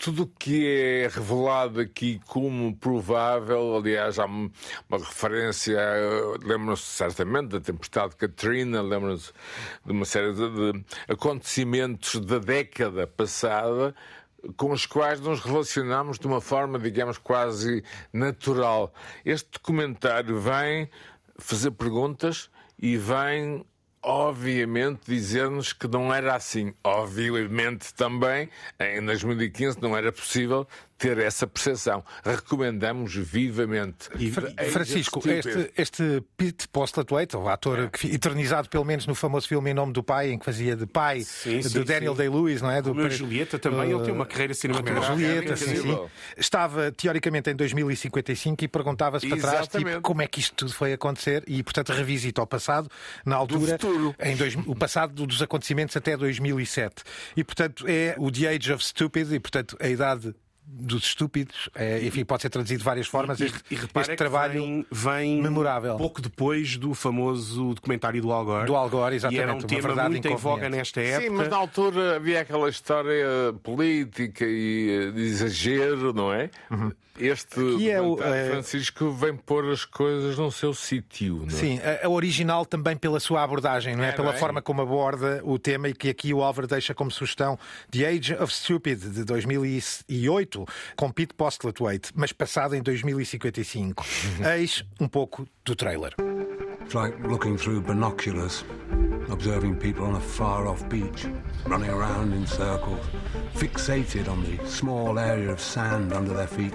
[0.00, 4.50] tudo o que é revelado aqui como provável, aliás, há uma
[4.90, 5.78] referência,
[6.42, 9.30] lembram-se certamente da tempestade Katrina, lembram-se
[9.84, 13.94] de uma série de, acontecimentos da década passada
[14.56, 18.94] com os quais nos relacionamos de uma forma, digamos, quase natural.
[19.22, 20.88] Este documentário vem
[21.36, 23.66] fazer perguntas e vem
[24.02, 26.72] obviamente, dizer-nos que não era assim.
[26.82, 30.66] Obviamente também, em 2015, não era possível
[31.00, 32.04] ter essa percepção.
[32.22, 34.10] Recomendamos vivamente.
[34.18, 37.86] E, Francisco, este, este Pete Postlewaite, o ator é.
[37.88, 40.86] que, eternizado pelo menos no famoso filme Em Nome do Pai, em que fazia de
[40.86, 42.82] pai sim, do Daniel Day-Lewis, não é?
[42.82, 45.14] Do Romeu Julieta também, uh, ele tem uma carreira cinematográfica.
[45.14, 45.98] Julieta, sim, sim.
[46.36, 50.92] Estava teoricamente em 2055 e perguntava-se para trás tipo, como é que isto tudo foi
[50.92, 52.90] acontecer e, portanto, revisita ao passado,
[53.24, 53.78] na altura,
[54.22, 57.02] em dois, o passado dos acontecimentos até 2007.
[57.34, 60.34] E, portanto, é o The Age of Stupid e, portanto, a idade
[60.72, 61.68] dos estúpidos.
[61.74, 63.40] É, enfim, pode ser traduzido de várias formas.
[63.40, 65.96] E, este, e este trabalho vem, vem, memorável.
[65.96, 68.66] pouco depois do famoso documentário do Al Gore.
[68.66, 69.40] Do Al Gore, exatamente.
[69.40, 71.28] E era um tema muito em voga nesta época.
[71.28, 73.26] Sim, mas na altura havia aquela história
[73.62, 76.50] política e eh, de exagero, não é?
[76.70, 76.92] Uhum.
[77.20, 78.50] Este é o, é...
[78.50, 81.44] Francisco vem pôr as coisas no seu sítio.
[81.46, 81.50] É?
[81.50, 84.08] Sim, a, a, original também pela sua abordagem, não é?
[84.08, 84.38] é pela não é?
[84.38, 87.58] forma como aborda o tema e que aqui o Álvaro deixa como sugestão
[87.90, 90.64] The Age of Stupid, de 2008,
[90.96, 94.04] com Pete Postlewaite, mas passado em 2055.
[94.56, 96.14] Eis um pouco do trailer.
[96.82, 98.64] It's like looking through binoculars,
[99.30, 101.26] observing people on a far off beach,
[101.66, 103.06] running around in circles,
[103.54, 106.74] fixated on the small area of sand under their feet.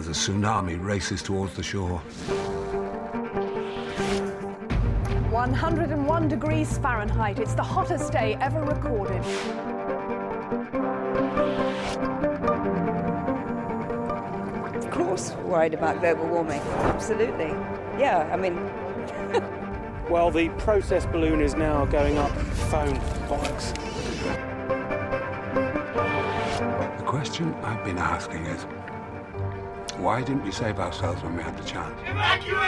[0.00, 1.98] As a tsunami races towards the shore.
[5.28, 7.38] 101 degrees Fahrenheit.
[7.38, 9.22] It's the hottest day ever recorded.
[14.74, 16.62] Of course, worried about global warming.
[16.94, 17.50] Absolutely.
[17.98, 18.56] Yeah, I mean.
[20.10, 22.30] well, the process balloon is now going up
[22.70, 22.96] phone
[23.28, 23.74] bollocks.
[26.96, 28.64] The question I've been asking is
[30.00, 31.94] Why didn't we save ourselves when we had the chance?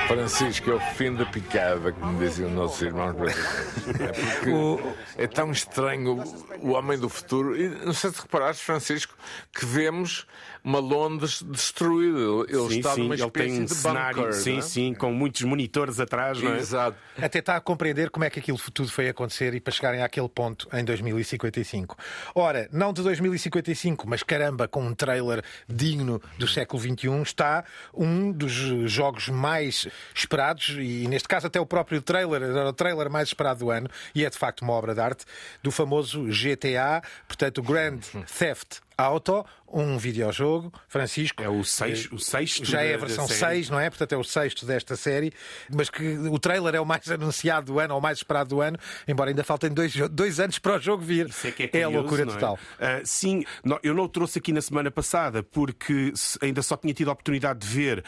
[0.06, 4.86] Francisco é o fim da picada, como diziam nossos irmãos brasileiros.
[5.16, 6.22] É é tão estranho
[6.60, 7.56] o homem do futuro.
[7.56, 9.14] E não sei se reparaste, Francisco,
[9.50, 10.26] que vemos
[10.64, 12.18] uma Londres destruída.
[12.48, 14.34] Ele sim, está sim, numa ele espécie tem um de cenário, bunker.
[14.34, 14.60] sim, é?
[14.60, 16.58] sim, com muitos monitores atrás, não é?
[16.58, 16.96] Exato.
[17.20, 20.28] Até está a compreender como é que aquilo tudo foi acontecer e para chegarem àquele
[20.28, 21.96] ponto em 2055.
[22.34, 28.30] Ora, não de 2055, mas caramba, com um trailer digno do século XXI, está um
[28.32, 28.52] dos
[28.90, 33.60] jogos mais esperados, e neste caso até o próprio trailer, era o trailer mais esperado
[33.60, 35.24] do ano, e é de facto uma obra de arte,
[35.62, 38.00] do famoso GTA, portanto, Grand
[38.38, 41.42] Theft Auto, um videojogo, Francisco.
[41.42, 42.64] É o, seis, o sexto.
[42.64, 43.56] Já é a versão série.
[43.56, 43.88] 6, não é?
[43.88, 45.32] Portanto, é o sexto desta série,
[45.74, 48.60] mas que o trailer é o mais anunciado do ano, ou o mais esperado do
[48.60, 51.28] ano, embora ainda faltem dois, dois anos para o jogo vir.
[51.28, 52.34] Isso é que é, a curioso, loucura não é?
[52.34, 52.58] total.
[52.78, 56.92] Ah, sim, não, eu não o trouxe aqui na semana passada porque ainda só tinha
[56.92, 58.04] tido a oportunidade de ver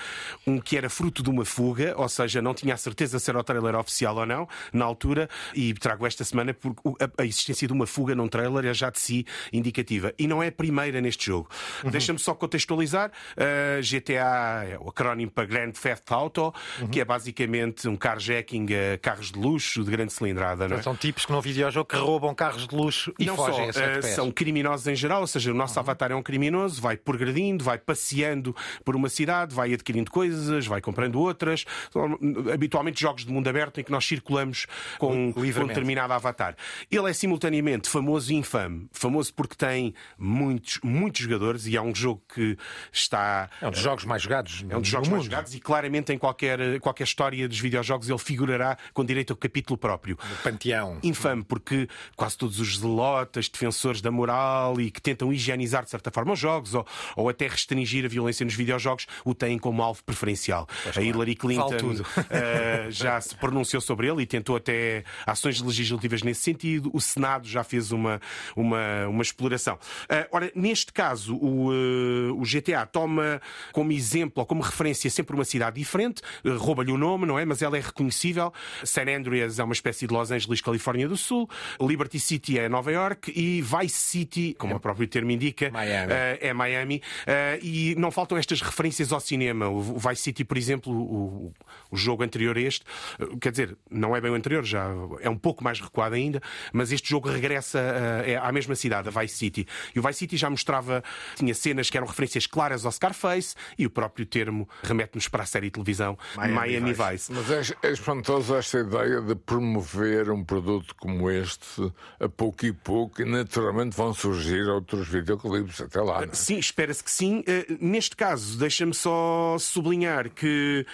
[0.47, 3.39] um que era fruto de uma fuga, ou seja, não tinha a certeza se era
[3.39, 7.67] o trailer oficial ou não, na altura, e trago esta semana porque a, a existência
[7.67, 10.13] de uma fuga num trailer é já de si indicativa.
[10.19, 11.49] E não é a primeira neste jogo.
[11.83, 11.91] Uhum.
[11.91, 13.11] Deixa-me só contextualizar.
[13.37, 16.89] Ah, GTA é o acrónimo para Grand Theft Auto, Uhum.
[16.89, 20.69] que é basicamente um carjacking a carros de luxo de grande cilindrada.
[20.69, 20.83] Não é?
[20.83, 24.07] São tipos que num videojogo que roubam carros de luxo e não fogem só, pés.
[24.07, 27.79] são criminosos em geral, ou seja, o nosso avatar é um criminoso, vai progredindo, vai
[27.79, 31.65] passeando por uma cidade, vai adquirindo coisas, vai comprando outras.
[31.93, 32.19] São,
[32.53, 34.67] habitualmente jogos de mundo aberto em que nós circulamos
[34.99, 36.57] com, com um determinado avatar.
[36.91, 38.89] Ele é simultaneamente famoso e infame.
[38.93, 42.57] Famoso porque tem muitos, muitos jogadores e é um jogo que
[42.93, 44.65] está É um dos jogos mais jogados.
[44.69, 48.19] é um dos jogos mais jogados e claramente em qualquer, qualquer história dos videojogos ele
[48.19, 50.19] figurará com direito ao capítulo próprio.
[50.43, 50.99] Panteão.
[51.03, 56.11] Infame, porque quase todos os zelotas, defensores da moral e que tentam higienizar de certa
[56.11, 60.03] forma os jogos ou, ou até restringir a violência nos videojogos o têm como alvo
[60.05, 60.67] preferencial.
[60.97, 66.41] a Hillary Clinton eh, já se pronunciou sobre ele e tentou até ações legislativas nesse
[66.43, 66.91] sentido.
[66.93, 68.21] O Senado já fez uma,
[68.57, 69.79] uma, uma exploração.
[70.09, 73.41] Eh, ora, neste caso, o, eh, o GTA toma
[73.73, 77.45] como exemplo ou como referência sempre uma cidade diferente, eh, rouba-lhe o nome, não é?
[77.45, 78.53] Mas ela é reconhecível.
[78.85, 81.49] San Andreas é uma espécie de Los Angeles, Califórnia do Sul.
[81.81, 86.13] Liberty City é Nova York e Vice City, como o próprio termo indica, Miami.
[86.13, 87.03] eh, é Miami.
[87.27, 89.69] Eh, e não faltam estas referências ao cinema.
[89.69, 91.53] O Vice City, por exemplo, o,
[91.95, 92.85] o jogo anterior a este,
[93.19, 94.89] eh, quer dizer, não é bem o anterior, já
[95.21, 96.41] é um pouco mais recuado ainda,
[96.73, 99.67] mas este jogo regressa eh, é à mesma cidade, a Vice City.
[99.95, 101.03] E o Vice City já mostrava,
[101.37, 105.47] tinha cenas que eram referências claras ao Scarface e o próprio termo remete-nos para a
[105.47, 107.33] série de televisão Miami, Vice.
[107.33, 112.73] Mas é, é espantoso esta ideia de promover um produto como este a pouco e
[112.73, 116.21] pouco e naturalmente vão surgir outros videoclipes até lá.
[116.23, 116.35] não é?
[116.35, 117.45] Sim, espera-se que sim.
[117.47, 120.87] Eh, neste caso, deixa-me só sublinhar que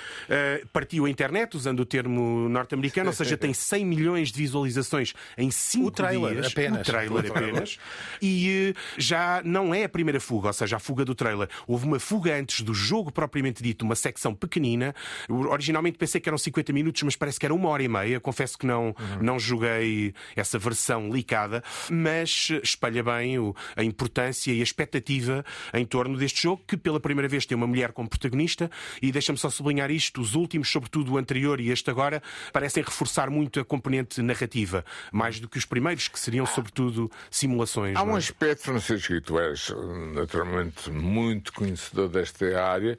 [0.91, 5.49] partiu a internet, usando o termo norte-americano, ou seja, tem 100 milhões de visualizações em
[5.49, 6.47] 5 O trailer dias.
[6.49, 6.81] apenas.
[6.81, 7.79] O trailer apenas.
[8.21, 11.49] E eh, já não é a primeira fuga, ou seja, a fuga do trailer.
[11.69, 14.93] Houve uma fuga antes do jogo propriamente dito, uma secção pequenina.
[15.29, 18.19] Eu, Originalmente pensei que eram 50 minutos, mas parece que era uma hora e meia.
[18.19, 23.37] Confesso que não, não joguei essa versão licada, mas eh, espelha bem
[23.77, 27.69] a importância e a expectativa em torno deste jogo, que pela primeira vez tem uma
[27.69, 28.69] mulher como protagonista.
[29.01, 33.29] E deixa-me só sublinhar isto: os últimos, sobretudo o anterior e este agora, parecem reforçar
[33.29, 37.97] muito a componente narrativa, mais do que os primeiros, que seriam sobretudo simulações.
[37.97, 38.19] Há um é?
[38.19, 39.73] aspecto, Francisco, e tu és
[40.15, 42.99] naturalmente muito conhecedor desta área,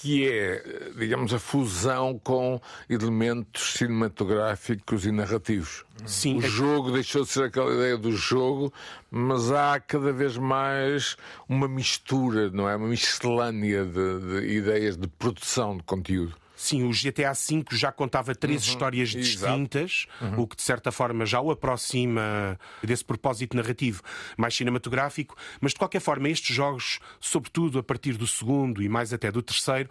[0.00, 5.84] que é, digamos, a fusão com elementos cinematográficos e narrativos.
[6.04, 8.72] Sim, o é- jogo deixou de ser aquela ideia do jogo,
[9.10, 11.16] mas há cada vez mais
[11.48, 12.74] uma mistura, não é?
[12.74, 16.34] Uma miscelânea de, de ideias de produção de conteúdo.
[16.56, 19.22] Sim, o GTA V já contava três histórias Exato.
[19.22, 24.02] distintas, o que de certa forma já o aproxima desse propósito narrativo
[24.36, 29.12] mais cinematográfico, mas de qualquer forma estes jogos, sobretudo a partir do segundo e mais
[29.12, 29.90] até do terceiro,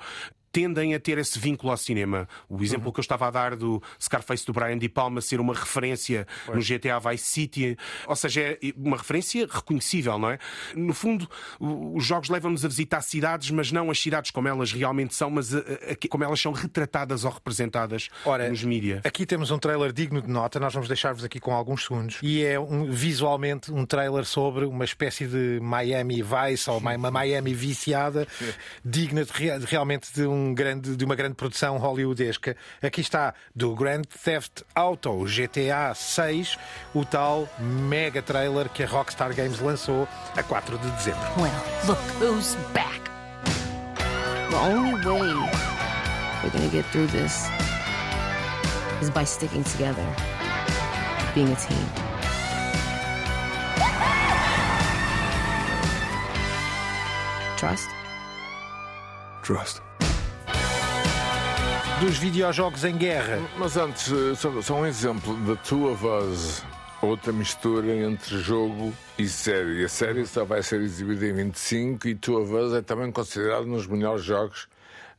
[0.55, 2.29] tendem a ter esse vínculo ao cinema.
[2.47, 5.53] O exemplo que eu estava a dar do Scarface do Brian De Palma ser uma
[5.53, 10.39] referência no GTA Vice City, ou seja, é uma referência reconhecível, não é?
[10.73, 15.13] No fundo, os jogos levam-nos a visitar cidades, mas não as cidades como elas realmente
[15.13, 19.01] são, mas a- a- como elas são retratadas ou representadas Ora, nos mídia.
[19.03, 22.17] Aqui temos um trailer digno de nota, nós vamos deixar-vos aqui com alguns segundos.
[22.23, 27.53] E é um- visualmente um trailer sobre uma espécie de Miami Vice ou uma Miami
[27.53, 28.25] viciada,
[28.85, 29.33] digna de
[29.65, 32.55] realmente de, um grande, de uma grande produção hollywoodesca.
[32.81, 36.57] Aqui está do Grand Theft Auto GTA 6,
[36.93, 41.21] o tal mega trailer que a Rockstar Games lançou a 4 de dezembro.
[41.37, 41.51] Well,
[41.87, 43.01] look who's back.
[44.49, 45.33] The only way
[46.43, 47.49] we're gonna get through this
[49.01, 50.05] is by sticking together,
[51.33, 52.05] being a team.
[57.57, 57.89] Trust?
[59.41, 59.84] Trust.
[61.99, 63.39] Dos videojogos em guerra.
[63.57, 65.57] Mas antes, eh, só, só um exemplo.
[65.57, 66.61] Two of Us.
[67.01, 69.85] Outra mistura entre jogo e série.
[69.85, 73.71] A série só vai ser exibida em 25 e of Us é também considerado um
[73.71, 74.67] dos melhores jogos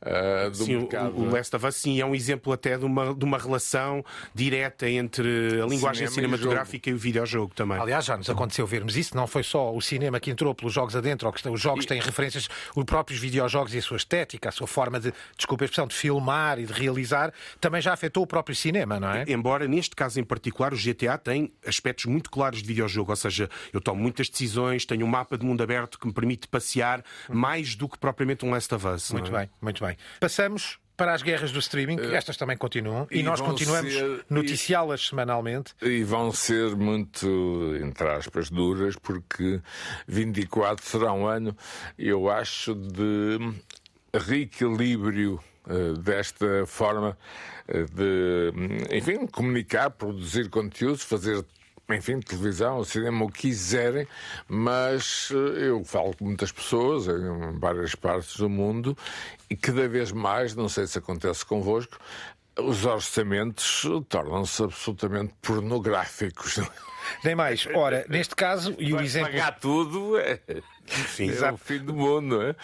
[0.07, 1.15] uh, do sim, mercado.
[1.15, 4.03] o, o Last of Us sim, é um exemplo até de uma, de uma relação
[4.33, 7.77] direta entre a linguagem Cinema e cinematográfica e, o videojogo também.
[7.79, 9.15] Aliás, já nos aconteceu vermos isso.
[9.15, 11.99] Não foi só o cinema que entrou pelos jogos adentro, ou que os jogos têm
[11.99, 15.87] referências, os próprios videojogos e a sua estética, a sua forma de, desculpa a expressão,
[15.87, 19.25] de filmar e de realizar, também já afetou o próprio cinema, não é?
[19.27, 23.49] Embora neste caso em particular o GTA tem aspectos muito claros de videojogo, ou seja,
[23.73, 27.75] eu tomo muitas decisões, tenho um mapa de mundo aberto que me permite passear mais
[27.75, 29.11] do que propriamente um Last of Us.
[29.11, 29.39] Muito é?
[29.39, 29.96] bem, muito bem.
[30.19, 33.93] Passamos para as guerras do streaming, que estas também continuam, e, e nós continuamos
[34.27, 35.75] noticiá-las semanalmente.
[35.79, 39.61] E vão ser muito, entre aspas, duras, porque
[40.07, 41.55] 24 será um ano,
[41.99, 43.37] eu acho, de
[44.11, 47.17] reequilíbrio eh, desta forma
[47.67, 51.45] eh, de, enfim, comunicar, produzir conteúdos, fazer.
[51.89, 54.05] Enfim, televisão, cinema, o que quiserem,
[54.45, 58.97] mas eh, eu falo com muitas pessoas em várias partes do mundo
[59.49, 61.97] e cada vez mais, não sei se acontece convosco,
[62.59, 66.59] os orçamentos tornam-se absolutamente pornográficos.
[67.23, 67.67] Nem mais.
[67.73, 70.39] Ora, neste caso, e o exemplo Pagar tudo é,
[71.07, 72.55] Sim, é o fim do mundo, não é?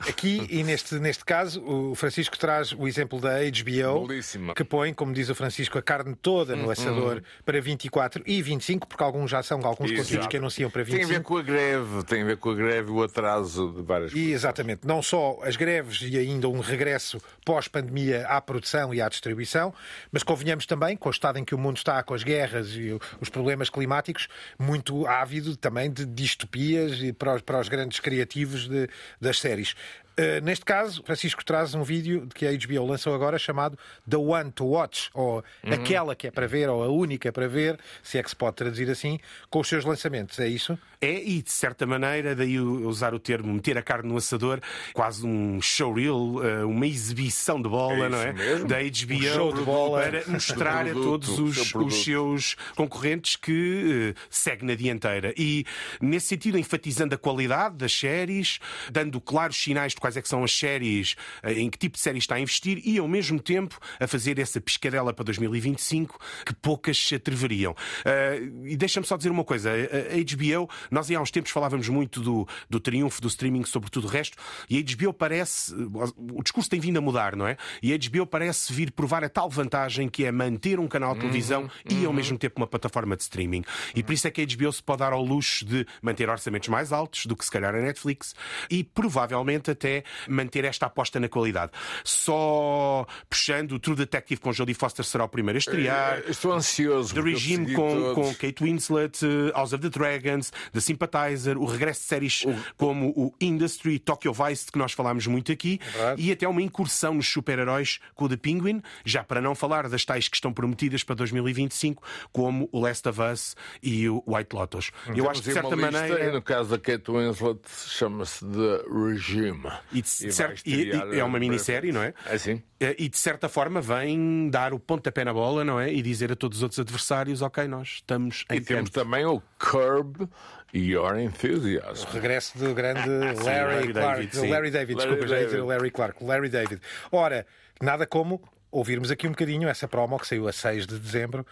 [0.00, 4.54] aqui e neste, neste caso, o Francisco traz o exemplo da HBO, Belíssima.
[4.54, 8.88] que põe, como diz o Francisco, a carne toda no assador para 24 e 25,
[8.88, 10.28] porque alguns já são alguns conteúdos Exato.
[10.28, 11.18] que anunciam para Tem a 25.
[11.18, 14.12] ver com a greve, tem a ver com a greve e o atraso de várias
[14.12, 19.08] E, exatamente, não só as greves e ainda um regresso pós-pandemia à produção e à
[19.08, 19.72] distribuição,
[20.10, 22.98] mas convenhamos também, com o estado em que o mundo está, com as guerras e
[23.20, 28.68] os problemas climáticos, muito ávido também de distopias e para os, para os grandes criativos
[28.68, 28.88] de-
[29.18, 29.74] das séries.
[30.18, 34.50] Uh, neste caso, Francisco traz um vídeo que a HBO lançou agora chamado The One
[34.52, 38.22] to Watch, ou aquela que é para ver, ou a única para ver, se é
[38.22, 39.18] que se pode traduzir assim,
[39.48, 40.38] com os seus lançamentos.
[40.38, 40.78] É isso?
[41.00, 44.60] É, e de certa maneira, daí usar o termo meter a carne no assador,
[44.92, 48.32] quase um showreel, eh, uma exibição de bola, É não é?
[48.34, 48.68] mesmo.
[48.68, 50.02] Da HBO Um show de bola.
[50.02, 54.74] para mostrar a Produto, todos o os, seu os seus concorrentes que eh, segue na
[54.74, 55.32] dianteira.
[55.38, 55.64] E
[56.02, 58.58] nesse sentido, enfatizando a qualidade das séries,
[58.92, 62.02] dando claros sinais de quais é que são as séries, eh, em que tipo de
[62.02, 66.54] séries está a investir e ao mesmo tempo a fazer essa piscadela para 2025 que
[66.54, 67.74] poucas se atreveriam.
[68.04, 72.20] Eh, e deixa-me só dizer uma coisa: a HBO, nós há uns tempos falávamos muito
[72.20, 74.36] do, do triunfo do streaming sobre tudo o resto,
[74.68, 75.74] e a HBO parece.
[76.16, 77.56] O discurso tem vindo a mudar, não é?
[77.82, 81.20] E a HBO parece vir provar a tal vantagem que é manter um canal de
[81.20, 83.62] televisão e ao mesmo tempo uma plataforma de streaming.
[83.94, 86.68] E por isso é que a HBO se pode dar ao luxo de manter orçamentos
[86.68, 88.34] mais altos do que se calhar a Netflix
[88.70, 89.89] e provavelmente até
[90.28, 91.72] manter esta aposta na qualidade.
[92.04, 96.18] Só puxando o True Detective com Jodie Foster será o primeiro a estrear.
[96.26, 97.14] Eh, Estou ansioso.
[97.14, 98.14] The Regime com, todos.
[98.14, 102.44] com Kate Winslet, eh, House of the Dragons, The Sympathizer, o regresso de séries
[102.76, 105.80] como o Industry, Tokyo Vice, de que nós falámos muito aqui,
[106.16, 110.04] e até uma incursão nos super-heróis com o The Penguin, já para não falar das
[110.04, 114.90] tais que estão prometidas para 2025, como o Last of Us e o White Lotus.
[115.14, 116.24] Eu acho que de certa maneira.
[116.24, 119.70] E no caso da Kate Winslet, chama-se The Regime.
[119.92, 122.14] E, de certo- e- e- é uma em minissérie, não é?
[122.26, 122.62] É sim.
[122.78, 125.92] Eh, E de certa forma vem dar o pontapé na bola, não é?
[125.92, 129.42] E dizer a todos os outros adversários: ok, nós estamos em E temos também o
[129.58, 130.28] Curb
[130.74, 132.06] Your Enthusiasm.
[132.12, 133.08] Regresso do grande
[133.44, 133.92] Larry, Larry Clark.
[134.20, 134.50] David, sim.
[134.50, 135.68] Larry David, Larry desculpa, já ia dizer David.
[135.72, 136.24] Larry Clark.
[136.24, 136.80] Larry David.
[137.10, 137.46] Ora,
[137.80, 138.40] nada como
[138.72, 141.44] ouvirmos aqui um bocadinho essa promo que saiu a 6 de dezembro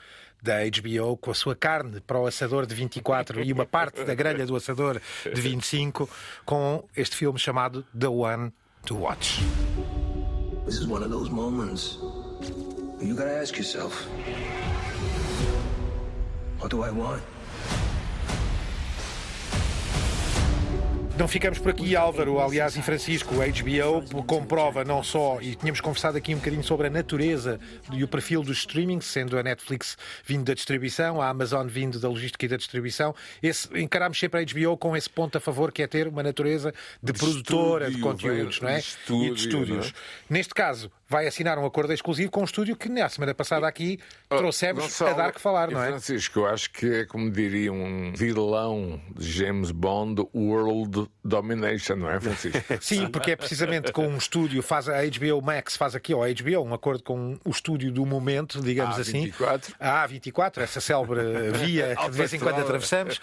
[0.42, 4.14] da HBO com a sua carne para o assador de 24 e uma parte da
[4.14, 6.08] grelha do assador de 25
[6.44, 8.52] com este filme chamado The One
[8.86, 9.40] to Watch.
[10.64, 11.98] This is one of those moments
[13.00, 14.06] you gotta ask yourself,
[16.58, 17.22] what do I want?
[21.18, 23.34] Não ficamos por aqui, Álvaro, aliás, e Francisco.
[23.42, 27.58] A HBO comprova não só, e tínhamos conversado aqui um bocadinho sobre a natureza
[27.92, 32.08] e o perfil dos streamings, sendo a Netflix vindo da distribuição, a Amazon vindo da
[32.08, 33.16] logística e da distribuição.
[33.42, 36.72] Esse, encaramos sempre a HBO com esse ponto a favor, que é ter uma natureza
[37.02, 38.78] de, produtora de estúdio, conteúdos, de não é?
[38.78, 39.86] estúdio, e de estúdios.
[40.30, 43.66] não Neste caso, vai assinar um acordo exclusivo com um estúdio que, na semana passada
[43.66, 45.88] aqui, trouxemos Gonçalo a dar que falar, não é?
[45.88, 52.10] Francisco, eu acho que é como diria um vilão de James Bond, world domination, não
[52.10, 52.58] é, Francisco?
[52.80, 56.62] Sim, porque é precisamente com um estúdio, faz a HBO Max, faz aqui ao HBO
[56.62, 59.24] um acordo com o estúdio do momento, digamos A assim.
[59.24, 59.74] 24.
[59.78, 61.20] A A24, essa célebre
[61.64, 63.20] via que de vez em quando atravessamos.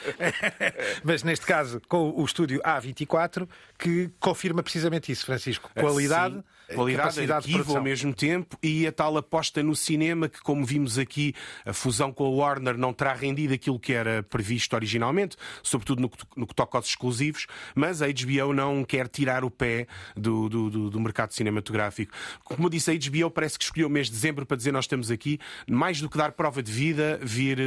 [1.04, 5.70] Mas neste caso, com o estúdio A24, que confirma precisamente isso, Francisco.
[5.74, 6.36] Qualidade.
[6.36, 7.78] Sim, qualidade, de arquivo produção.
[7.78, 11.34] ao mesmo tempo e a tal aposta no cinema que, como vimos aqui,
[11.66, 16.10] a fusão com a Warner não terá rendido aquilo que era previsto originalmente, sobretudo no,
[16.10, 20.48] que- no que toca aos exclusivos, mas a HBO não quer tirar o pé do,
[20.50, 22.14] do, do- do mercado cinematográfico.
[22.44, 24.86] Como eu disse, a HBO parece que escolheu o mês de dezembro para dizer nós
[24.86, 25.40] estamos aqui,
[25.70, 27.60] mais do que dar prova de vida, vir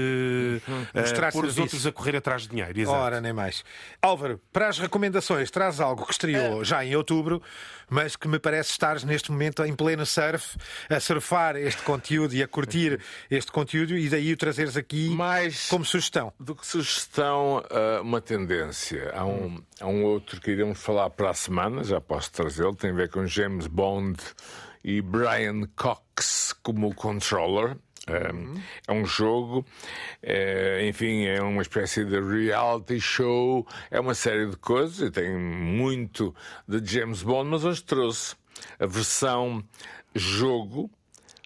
[0.95, 2.79] Mostrar pôr os outros a correr atrás de dinheiro.
[2.81, 2.97] Exato.
[2.97, 3.65] Ora, nem mais.
[4.01, 6.13] Álvaro, para as recomendações, traz algo que É.
[6.13, 7.43] estreou já em outubro,
[7.91, 10.57] mas que me parece estar neste momento em pleno surf,
[10.89, 15.69] a surfar este conteúdo e a curtir este conteúdo, e daí o trazeres aqui Mais
[15.69, 16.33] como sugestão.
[16.39, 19.13] do que sugestão, ah, uma tendência.
[19.15, 22.91] Há um, há um outro que iremos falar para a semana, já posso trazê-lo, tem
[22.91, 24.19] a ver com James Bond
[24.83, 27.77] e Brian Cox como controller.
[28.09, 28.55] Um,
[28.87, 29.67] É um jogo,
[30.23, 35.37] é, enfim, é uma espécie de reality show, é uma série de coisas e tem
[35.37, 36.35] muito
[36.67, 38.35] de James Bond, mas hoje trouxe
[38.79, 39.63] a versão
[40.15, 40.91] jogo.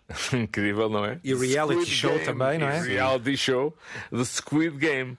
[0.32, 1.18] Incrível, não é?
[1.24, 2.80] E reality Squid show Game também, não é?
[2.80, 3.76] Reality show
[4.10, 5.16] de Squid Game.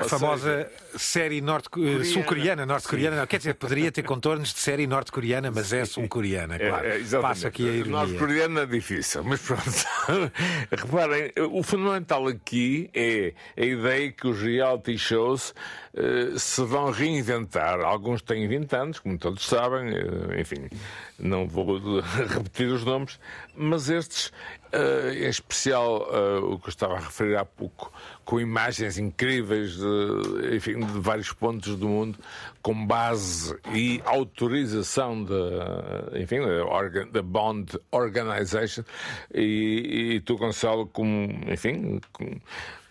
[0.00, 1.68] A famosa série norte
[2.04, 6.86] sul-coreana, norte-coreana, quer dizer, poderia ter contornos de série norte-coreana, mas é sul-coreana, claro.
[6.86, 7.20] É, é.
[7.20, 7.92] Passa aqui a ironia.
[7.92, 9.62] Norte-coreano é difícil, mas pronto.
[10.70, 15.54] Reparem, o fundamental aqui é a ideia que os reality shows
[15.92, 17.80] eh, se vão reinventar.
[17.80, 20.68] Alguns têm 20 anos, como todos sabem, eh, enfim,
[21.18, 21.78] não vou
[22.28, 23.18] repetir os nomes,
[23.56, 24.32] mas estes,
[24.72, 27.92] eh, em especial eh, o que eu estava a referir há pouco,
[28.24, 32.18] com imagens incríveis de, enfim, de vários pontos do mundo,
[32.62, 36.38] com base e autorização da, enfim,
[37.10, 38.84] da Bond Organization,
[39.34, 42.40] e, e tu, Gonçalo, como, enfim, como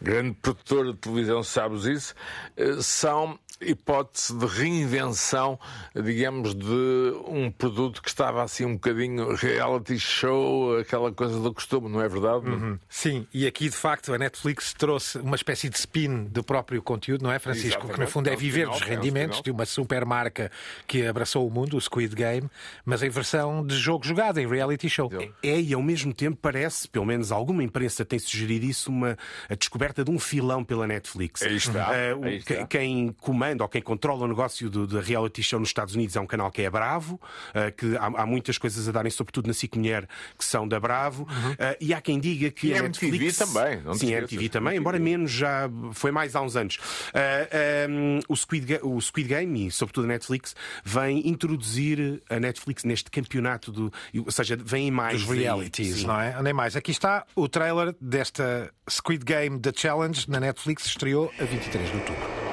[0.01, 2.15] grande produtor de televisão, sabes isso,
[2.57, 5.59] eh, são hipótese de reinvenção,
[5.95, 11.89] digamos, de um produto que estava assim um bocadinho reality show, aquela coisa do costume,
[11.89, 12.45] não é verdade?
[12.87, 17.23] Sim, e aqui de facto a Netflix trouxe uma espécie de spin do próprio conteúdo,
[17.23, 17.79] não é, Francisco?
[17.81, 18.11] Que no Exatamente.
[18.11, 20.51] fundo é viver spin-off, dos é rendimentos de uma super marca
[20.87, 22.49] que abraçou o mundo, o Squid Game,
[22.85, 25.09] mas em versão de jogo jogado, em reality show.
[25.43, 29.17] É, e ao mesmo tempo parece, pelo menos alguma imprensa tem sugerido isso, uma,
[29.49, 31.41] a descoberta de um filão pela Netflix.
[31.41, 32.55] Aí está, o- aí está.
[32.55, 36.19] que- Quem comanda ou quem controla o negócio da reality show nos Estados Unidos é
[36.19, 37.19] um canal que é Bravo,
[37.53, 40.79] eh, que há, há muitas coisas a darem, sobretudo na SIC Mulher, que são da
[40.79, 41.27] Bravo,
[41.57, 43.37] Eh, e há quem diga que E a MTV Netflix...
[43.37, 44.19] também, não Sim, a.
[44.19, 46.77] MTV também, embora menos já foi mais há uns anos.
[47.13, 52.83] Eh, ehm, o, Squid o Squid Game e, sobretudo, a Netflix vem introduzir a Netflix
[52.83, 53.91] neste campeonato do.
[54.25, 55.23] Ou seja, vem mais.
[55.23, 56.07] Dos realities, Sim.
[56.07, 56.41] não é?
[56.41, 56.75] Nem mais.
[56.75, 61.97] Aqui está o trailer desta Squid Game The Challenge na Netflix, estreou a 23 de
[61.97, 62.48] outubro.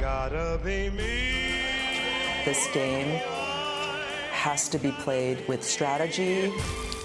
[0.00, 1.60] I gotta be me.
[2.46, 3.20] This game
[4.32, 6.50] has to be played with strategy.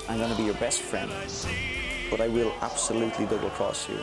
[0.08, 1.12] I'm gonna be your best friend,
[2.10, 3.98] but I will absolutely double cross you.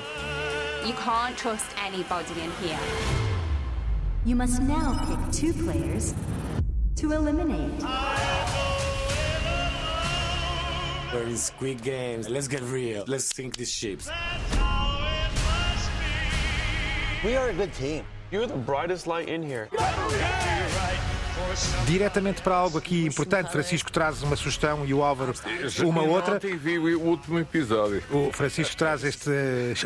[0.87, 2.79] You can't trust anybody in here.
[4.27, 6.13] You must now pick two players
[6.97, 7.83] to eliminate.
[11.15, 12.29] We're in Squid Games.
[12.29, 13.05] Let's get real.
[13.07, 14.11] Let's sink these ships.
[17.25, 18.05] We are a good team.
[18.33, 19.69] You're the brightest light in here.
[21.87, 25.33] Diretamente para algo aqui importante, Francisco traz uma sugestão e o Álvaro
[25.85, 26.37] uma outra.
[26.37, 28.03] Ontem vi o último episódio.
[28.11, 29.31] O Francisco traz este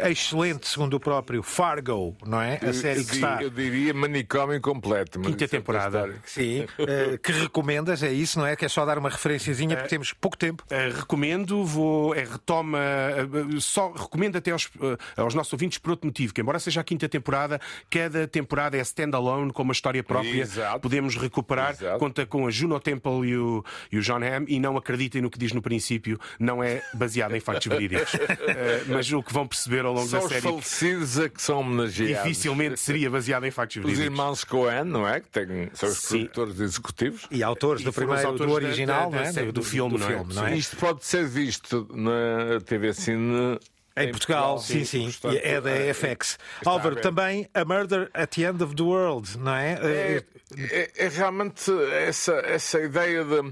[0.09, 2.59] excelente, segundo o próprio, Fargo, não é?
[2.63, 3.43] A série que eu, está.
[3.43, 5.21] eu diria manicômio completo.
[5.21, 6.15] Quinta é temporada.
[6.25, 8.55] Sim, eh, que recomendas, é isso, não é?
[8.55, 10.65] Que é só dar uma referenciazinha porque temos pouco tempo.
[10.71, 15.91] Eh, recomendo, vou, é, retoma, eh, só recomendo até aos, eh, aos nossos ouvintes por
[15.91, 20.03] outro motivo, que embora seja a quinta temporada, cada temporada é standalone, com uma história
[20.03, 20.41] própria.
[20.41, 20.81] Exato.
[20.81, 21.99] Podemos recuperar, Exato.
[21.99, 25.31] conta com a Juno Temple e o, e o John Hamm, e não acreditem no
[25.31, 28.13] que diz no princípio, não é baseado em factos verídicos.
[28.49, 31.43] Eh, mas o que vão perceber ao longo Só da os série falecidos é que
[31.43, 32.23] são homenageados.
[32.23, 34.07] dificilmente seria baseado em factos Os verídicos.
[34.07, 35.21] irmãos Cohen, não é?
[35.21, 36.27] Que têm, são os Sim.
[36.27, 37.27] produtores executivos.
[37.31, 39.33] E autores E do os primeiro, do autores da- original, da- não da é?
[39.33, 40.25] série, do filme, não é?
[40.35, 40.57] não é?
[40.57, 43.59] Isto pode ser visto na TV Cine.
[43.97, 45.09] Em Portugal, sim, sim.
[45.33, 46.39] E é da eh, FX.
[46.65, 47.03] Álvaro, aberto.
[47.03, 49.73] também A Murder at the End of the World, não é?
[49.83, 50.23] É,
[50.59, 53.43] é- é realmente essa, essa ideia de,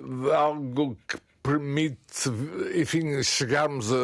[0.00, 2.28] de algo que permite,
[2.74, 3.96] enfim, chegarmos a,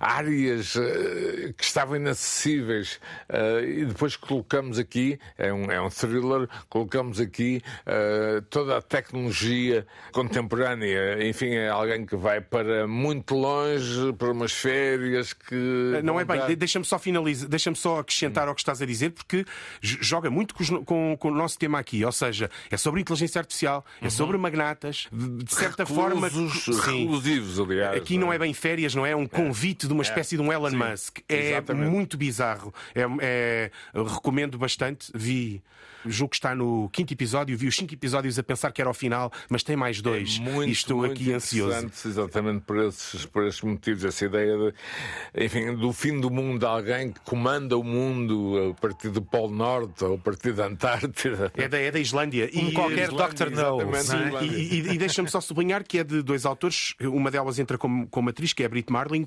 [0.00, 3.00] a áreas uh, que estavam inacessíveis
[3.30, 8.82] uh, e depois colocamos aqui, é um, é um thriller, colocamos aqui uh, toda a
[8.82, 11.26] tecnologia contemporânea.
[11.26, 16.00] Enfim, é alguém que vai para muito longe, para umas férias que.
[16.02, 16.56] Não é bem, dar...
[16.56, 19.44] deixa-me só finalizar, deixa-me só acrescentar ao que estás a dizer, porque
[19.80, 23.84] joga muito com, com, com, o nosso tema aqui, ou seja, é sobre inteligência artificial,
[24.00, 24.10] é uhum.
[24.10, 26.55] sobre magnatas, de, de certa Reclusos, forma.
[26.64, 27.96] Reclusivos, aliás.
[27.96, 30.06] Aqui não é bem férias, não é um convite de uma é.
[30.06, 30.76] espécie de um Elon Sim.
[30.76, 31.18] Musk.
[31.28, 31.90] É Exatamente.
[31.90, 32.72] muito bizarro.
[32.94, 35.10] É, é, recomendo bastante.
[35.14, 35.62] Vi
[36.08, 38.94] julgo que está no quinto episódio, vi os cinco episódios a pensar que era o
[38.94, 40.38] final, mas tem mais dois.
[40.38, 41.90] É muito, e estou muito aqui ansioso.
[42.06, 46.66] Exatamente por esses, por esses motivos, essa ideia de, enfim, do fim do mundo, de
[46.66, 51.52] alguém que comanda o mundo a partir do Polo Norte ou a partir da Antártida.
[51.56, 52.48] É da, é da Islândia.
[52.48, 53.50] Como e qualquer Dr.
[53.50, 53.94] No.
[54.02, 56.94] Sim, e, e, e deixa-me só sublinhar que é de dois autores.
[57.00, 59.24] Uma delas entra como, como atriz, que é a Brit Marling,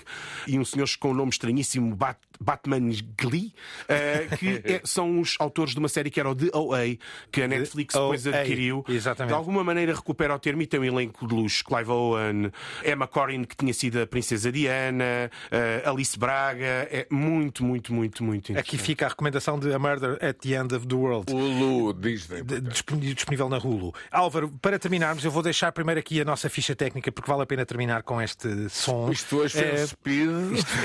[0.48, 3.54] e um senhor com o um nome estranhíssimo, Bat, Batman Glee,
[3.84, 6.98] uh, que é, são os autores de uma série que era o The OA,
[7.32, 8.84] que a Netflix depois adquiriu.
[8.88, 9.34] Exatamente.
[9.34, 11.64] De alguma maneira recupera o termo e tem um elenco de luxo.
[11.64, 12.52] Clive Owen,
[12.86, 16.88] Emma Corrin, que tinha sido a Princesa Diana, uh, Alice Braga.
[16.92, 20.74] É muito, muito, muito, muito Aqui fica a recomendação de A Murder at the End
[20.74, 21.32] of the World.
[21.32, 22.44] Hulu, Disney.
[22.44, 23.94] Disponível na Hulu.
[24.12, 27.46] Álvaro, para terminarmos, eu vou deixar primeiro aqui a nossa ficha técnica, porque vale a
[27.46, 29.12] pena terminar com este som.
[29.12, 30.30] Isto hoje é, speed.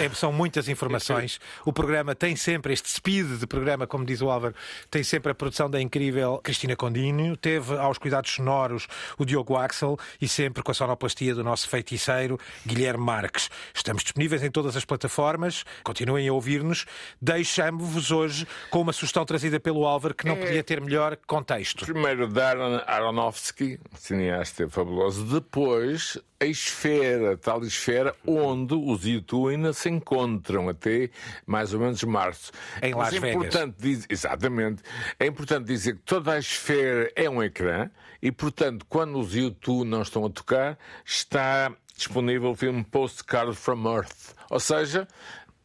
[0.01, 1.39] É, são muitas informações.
[1.64, 4.55] O programa tem sempre este speed de programa, como diz o Álvaro,
[4.91, 8.87] tem sempre a produção da incrível Cristina Condinho, teve aos cuidados sonoros
[9.18, 13.51] o Diogo Axel e sempre com a sonoplastia do nosso feiticeiro Guilherme Marques.
[13.75, 16.87] Estamos disponíveis em todas as plataformas, continuem a ouvir-nos.
[17.20, 20.47] Deixamos-vos hoje com uma sugestão trazida pelo Álvaro que não é...
[20.47, 21.85] podia ter melhor contexto.
[21.85, 25.25] Primeiro, Darren Aronofsky, cineasta fabuloso.
[25.25, 31.11] Depois, a esfera, tal esfera onde os YouTube ainda se encontram até
[31.47, 32.53] mais ou menos março.
[32.83, 33.37] Em Las Mas é Vegas.
[33.37, 34.83] Importante exatamente.
[35.18, 37.91] É importante dizer que toda a esfera é um ecrã
[38.23, 43.87] e, portanto, quando os YouTube não estão a tocar, está disponível o filme Postcard from
[43.87, 44.35] Earth.
[44.51, 45.07] Ou seja,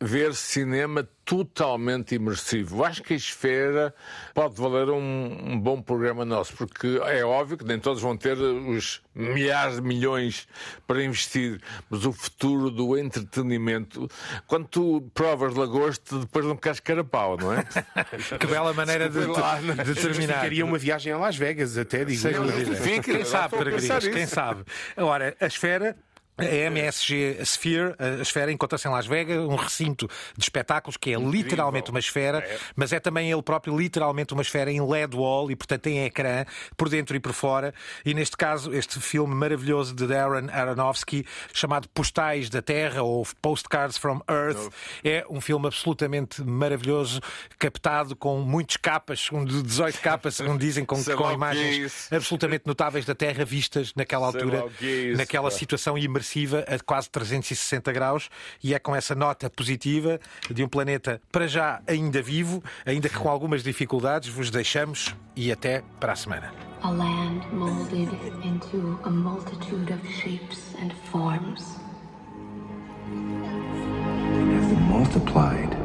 [0.01, 2.83] ver cinema totalmente imersivo.
[2.83, 3.93] Acho que a Esfera
[4.33, 8.35] pode valer um, um, bom programa nosso, porque é óbvio que nem todos vão ter
[8.35, 10.47] os milhares de milhões
[10.87, 14.09] para investir, mas o futuro do entretenimento,
[14.47, 17.63] quando tu provas lagosta, depois não queres carapau, não é?
[18.39, 20.35] que bela maneira de, de, de terminar.
[20.35, 22.21] Ficaria uma viagem a Las Vegas, até digo.
[22.21, 22.75] Sem dúvida.
[23.03, 23.55] Quem sabe,
[24.11, 24.63] quem sabe.
[24.95, 25.95] Agora, a Esfera
[26.39, 31.19] a MSG Sphere, a esfera, encontra-se em Las Vegas, um recinto de espetáculos que é
[31.19, 32.57] literalmente uma esfera, é.
[32.75, 36.45] mas é também ele próprio literalmente uma esfera em LED wall e, portanto, em ecrã,
[36.77, 37.73] por dentro e por fora.
[38.05, 43.97] E neste caso, este filme maravilhoso de Darren Aronofsky, chamado Postais da Terra ou Postcards
[43.97, 44.71] from Earth,
[45.03, 47.21] é um filme absolutamente maravilhoso,
[47.57, 53.15] captado com muitas capas, com 18 capas, segundo dizem, com, com imagens absolutamente notáveis da
[53.15, 54.65] Terra vistas naquela altura,
[55.15, 56.28] naquela situação imersiva
[56.67, 58.29] a quase 360 graus
[58.63, 60.19] e é com essa nota positiva
[60.49, 65.51] de um planeta para já ainda vivo, ainda que com algumas dificuldades, vos deixamos e
[65.51, 66.53] até para a semana.
[66.81, 68.09] A land molded
[68.43, 71.61] into a multitude of shapes and forms.
[74.57, 75.75] As it multiplied,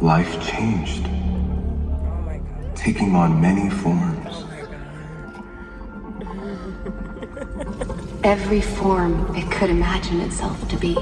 [0.00, 1.04] life changed,
[2.74, 4.44] taking on many forms.
[8.24, 10.94] Every form it could imagine itself to be.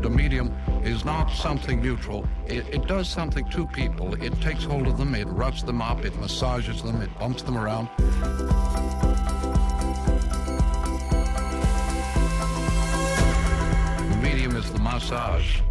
[0.00, 2.24] The medium is not something neutral.
[2.46, 4.14] It, it, does something to people.
[4.22, 7.58] It takes hold of them, it roughs them up, it massages them, it bumps them
[7.58, 7.88] around.
[14.08, 15.62] The medium is the massage.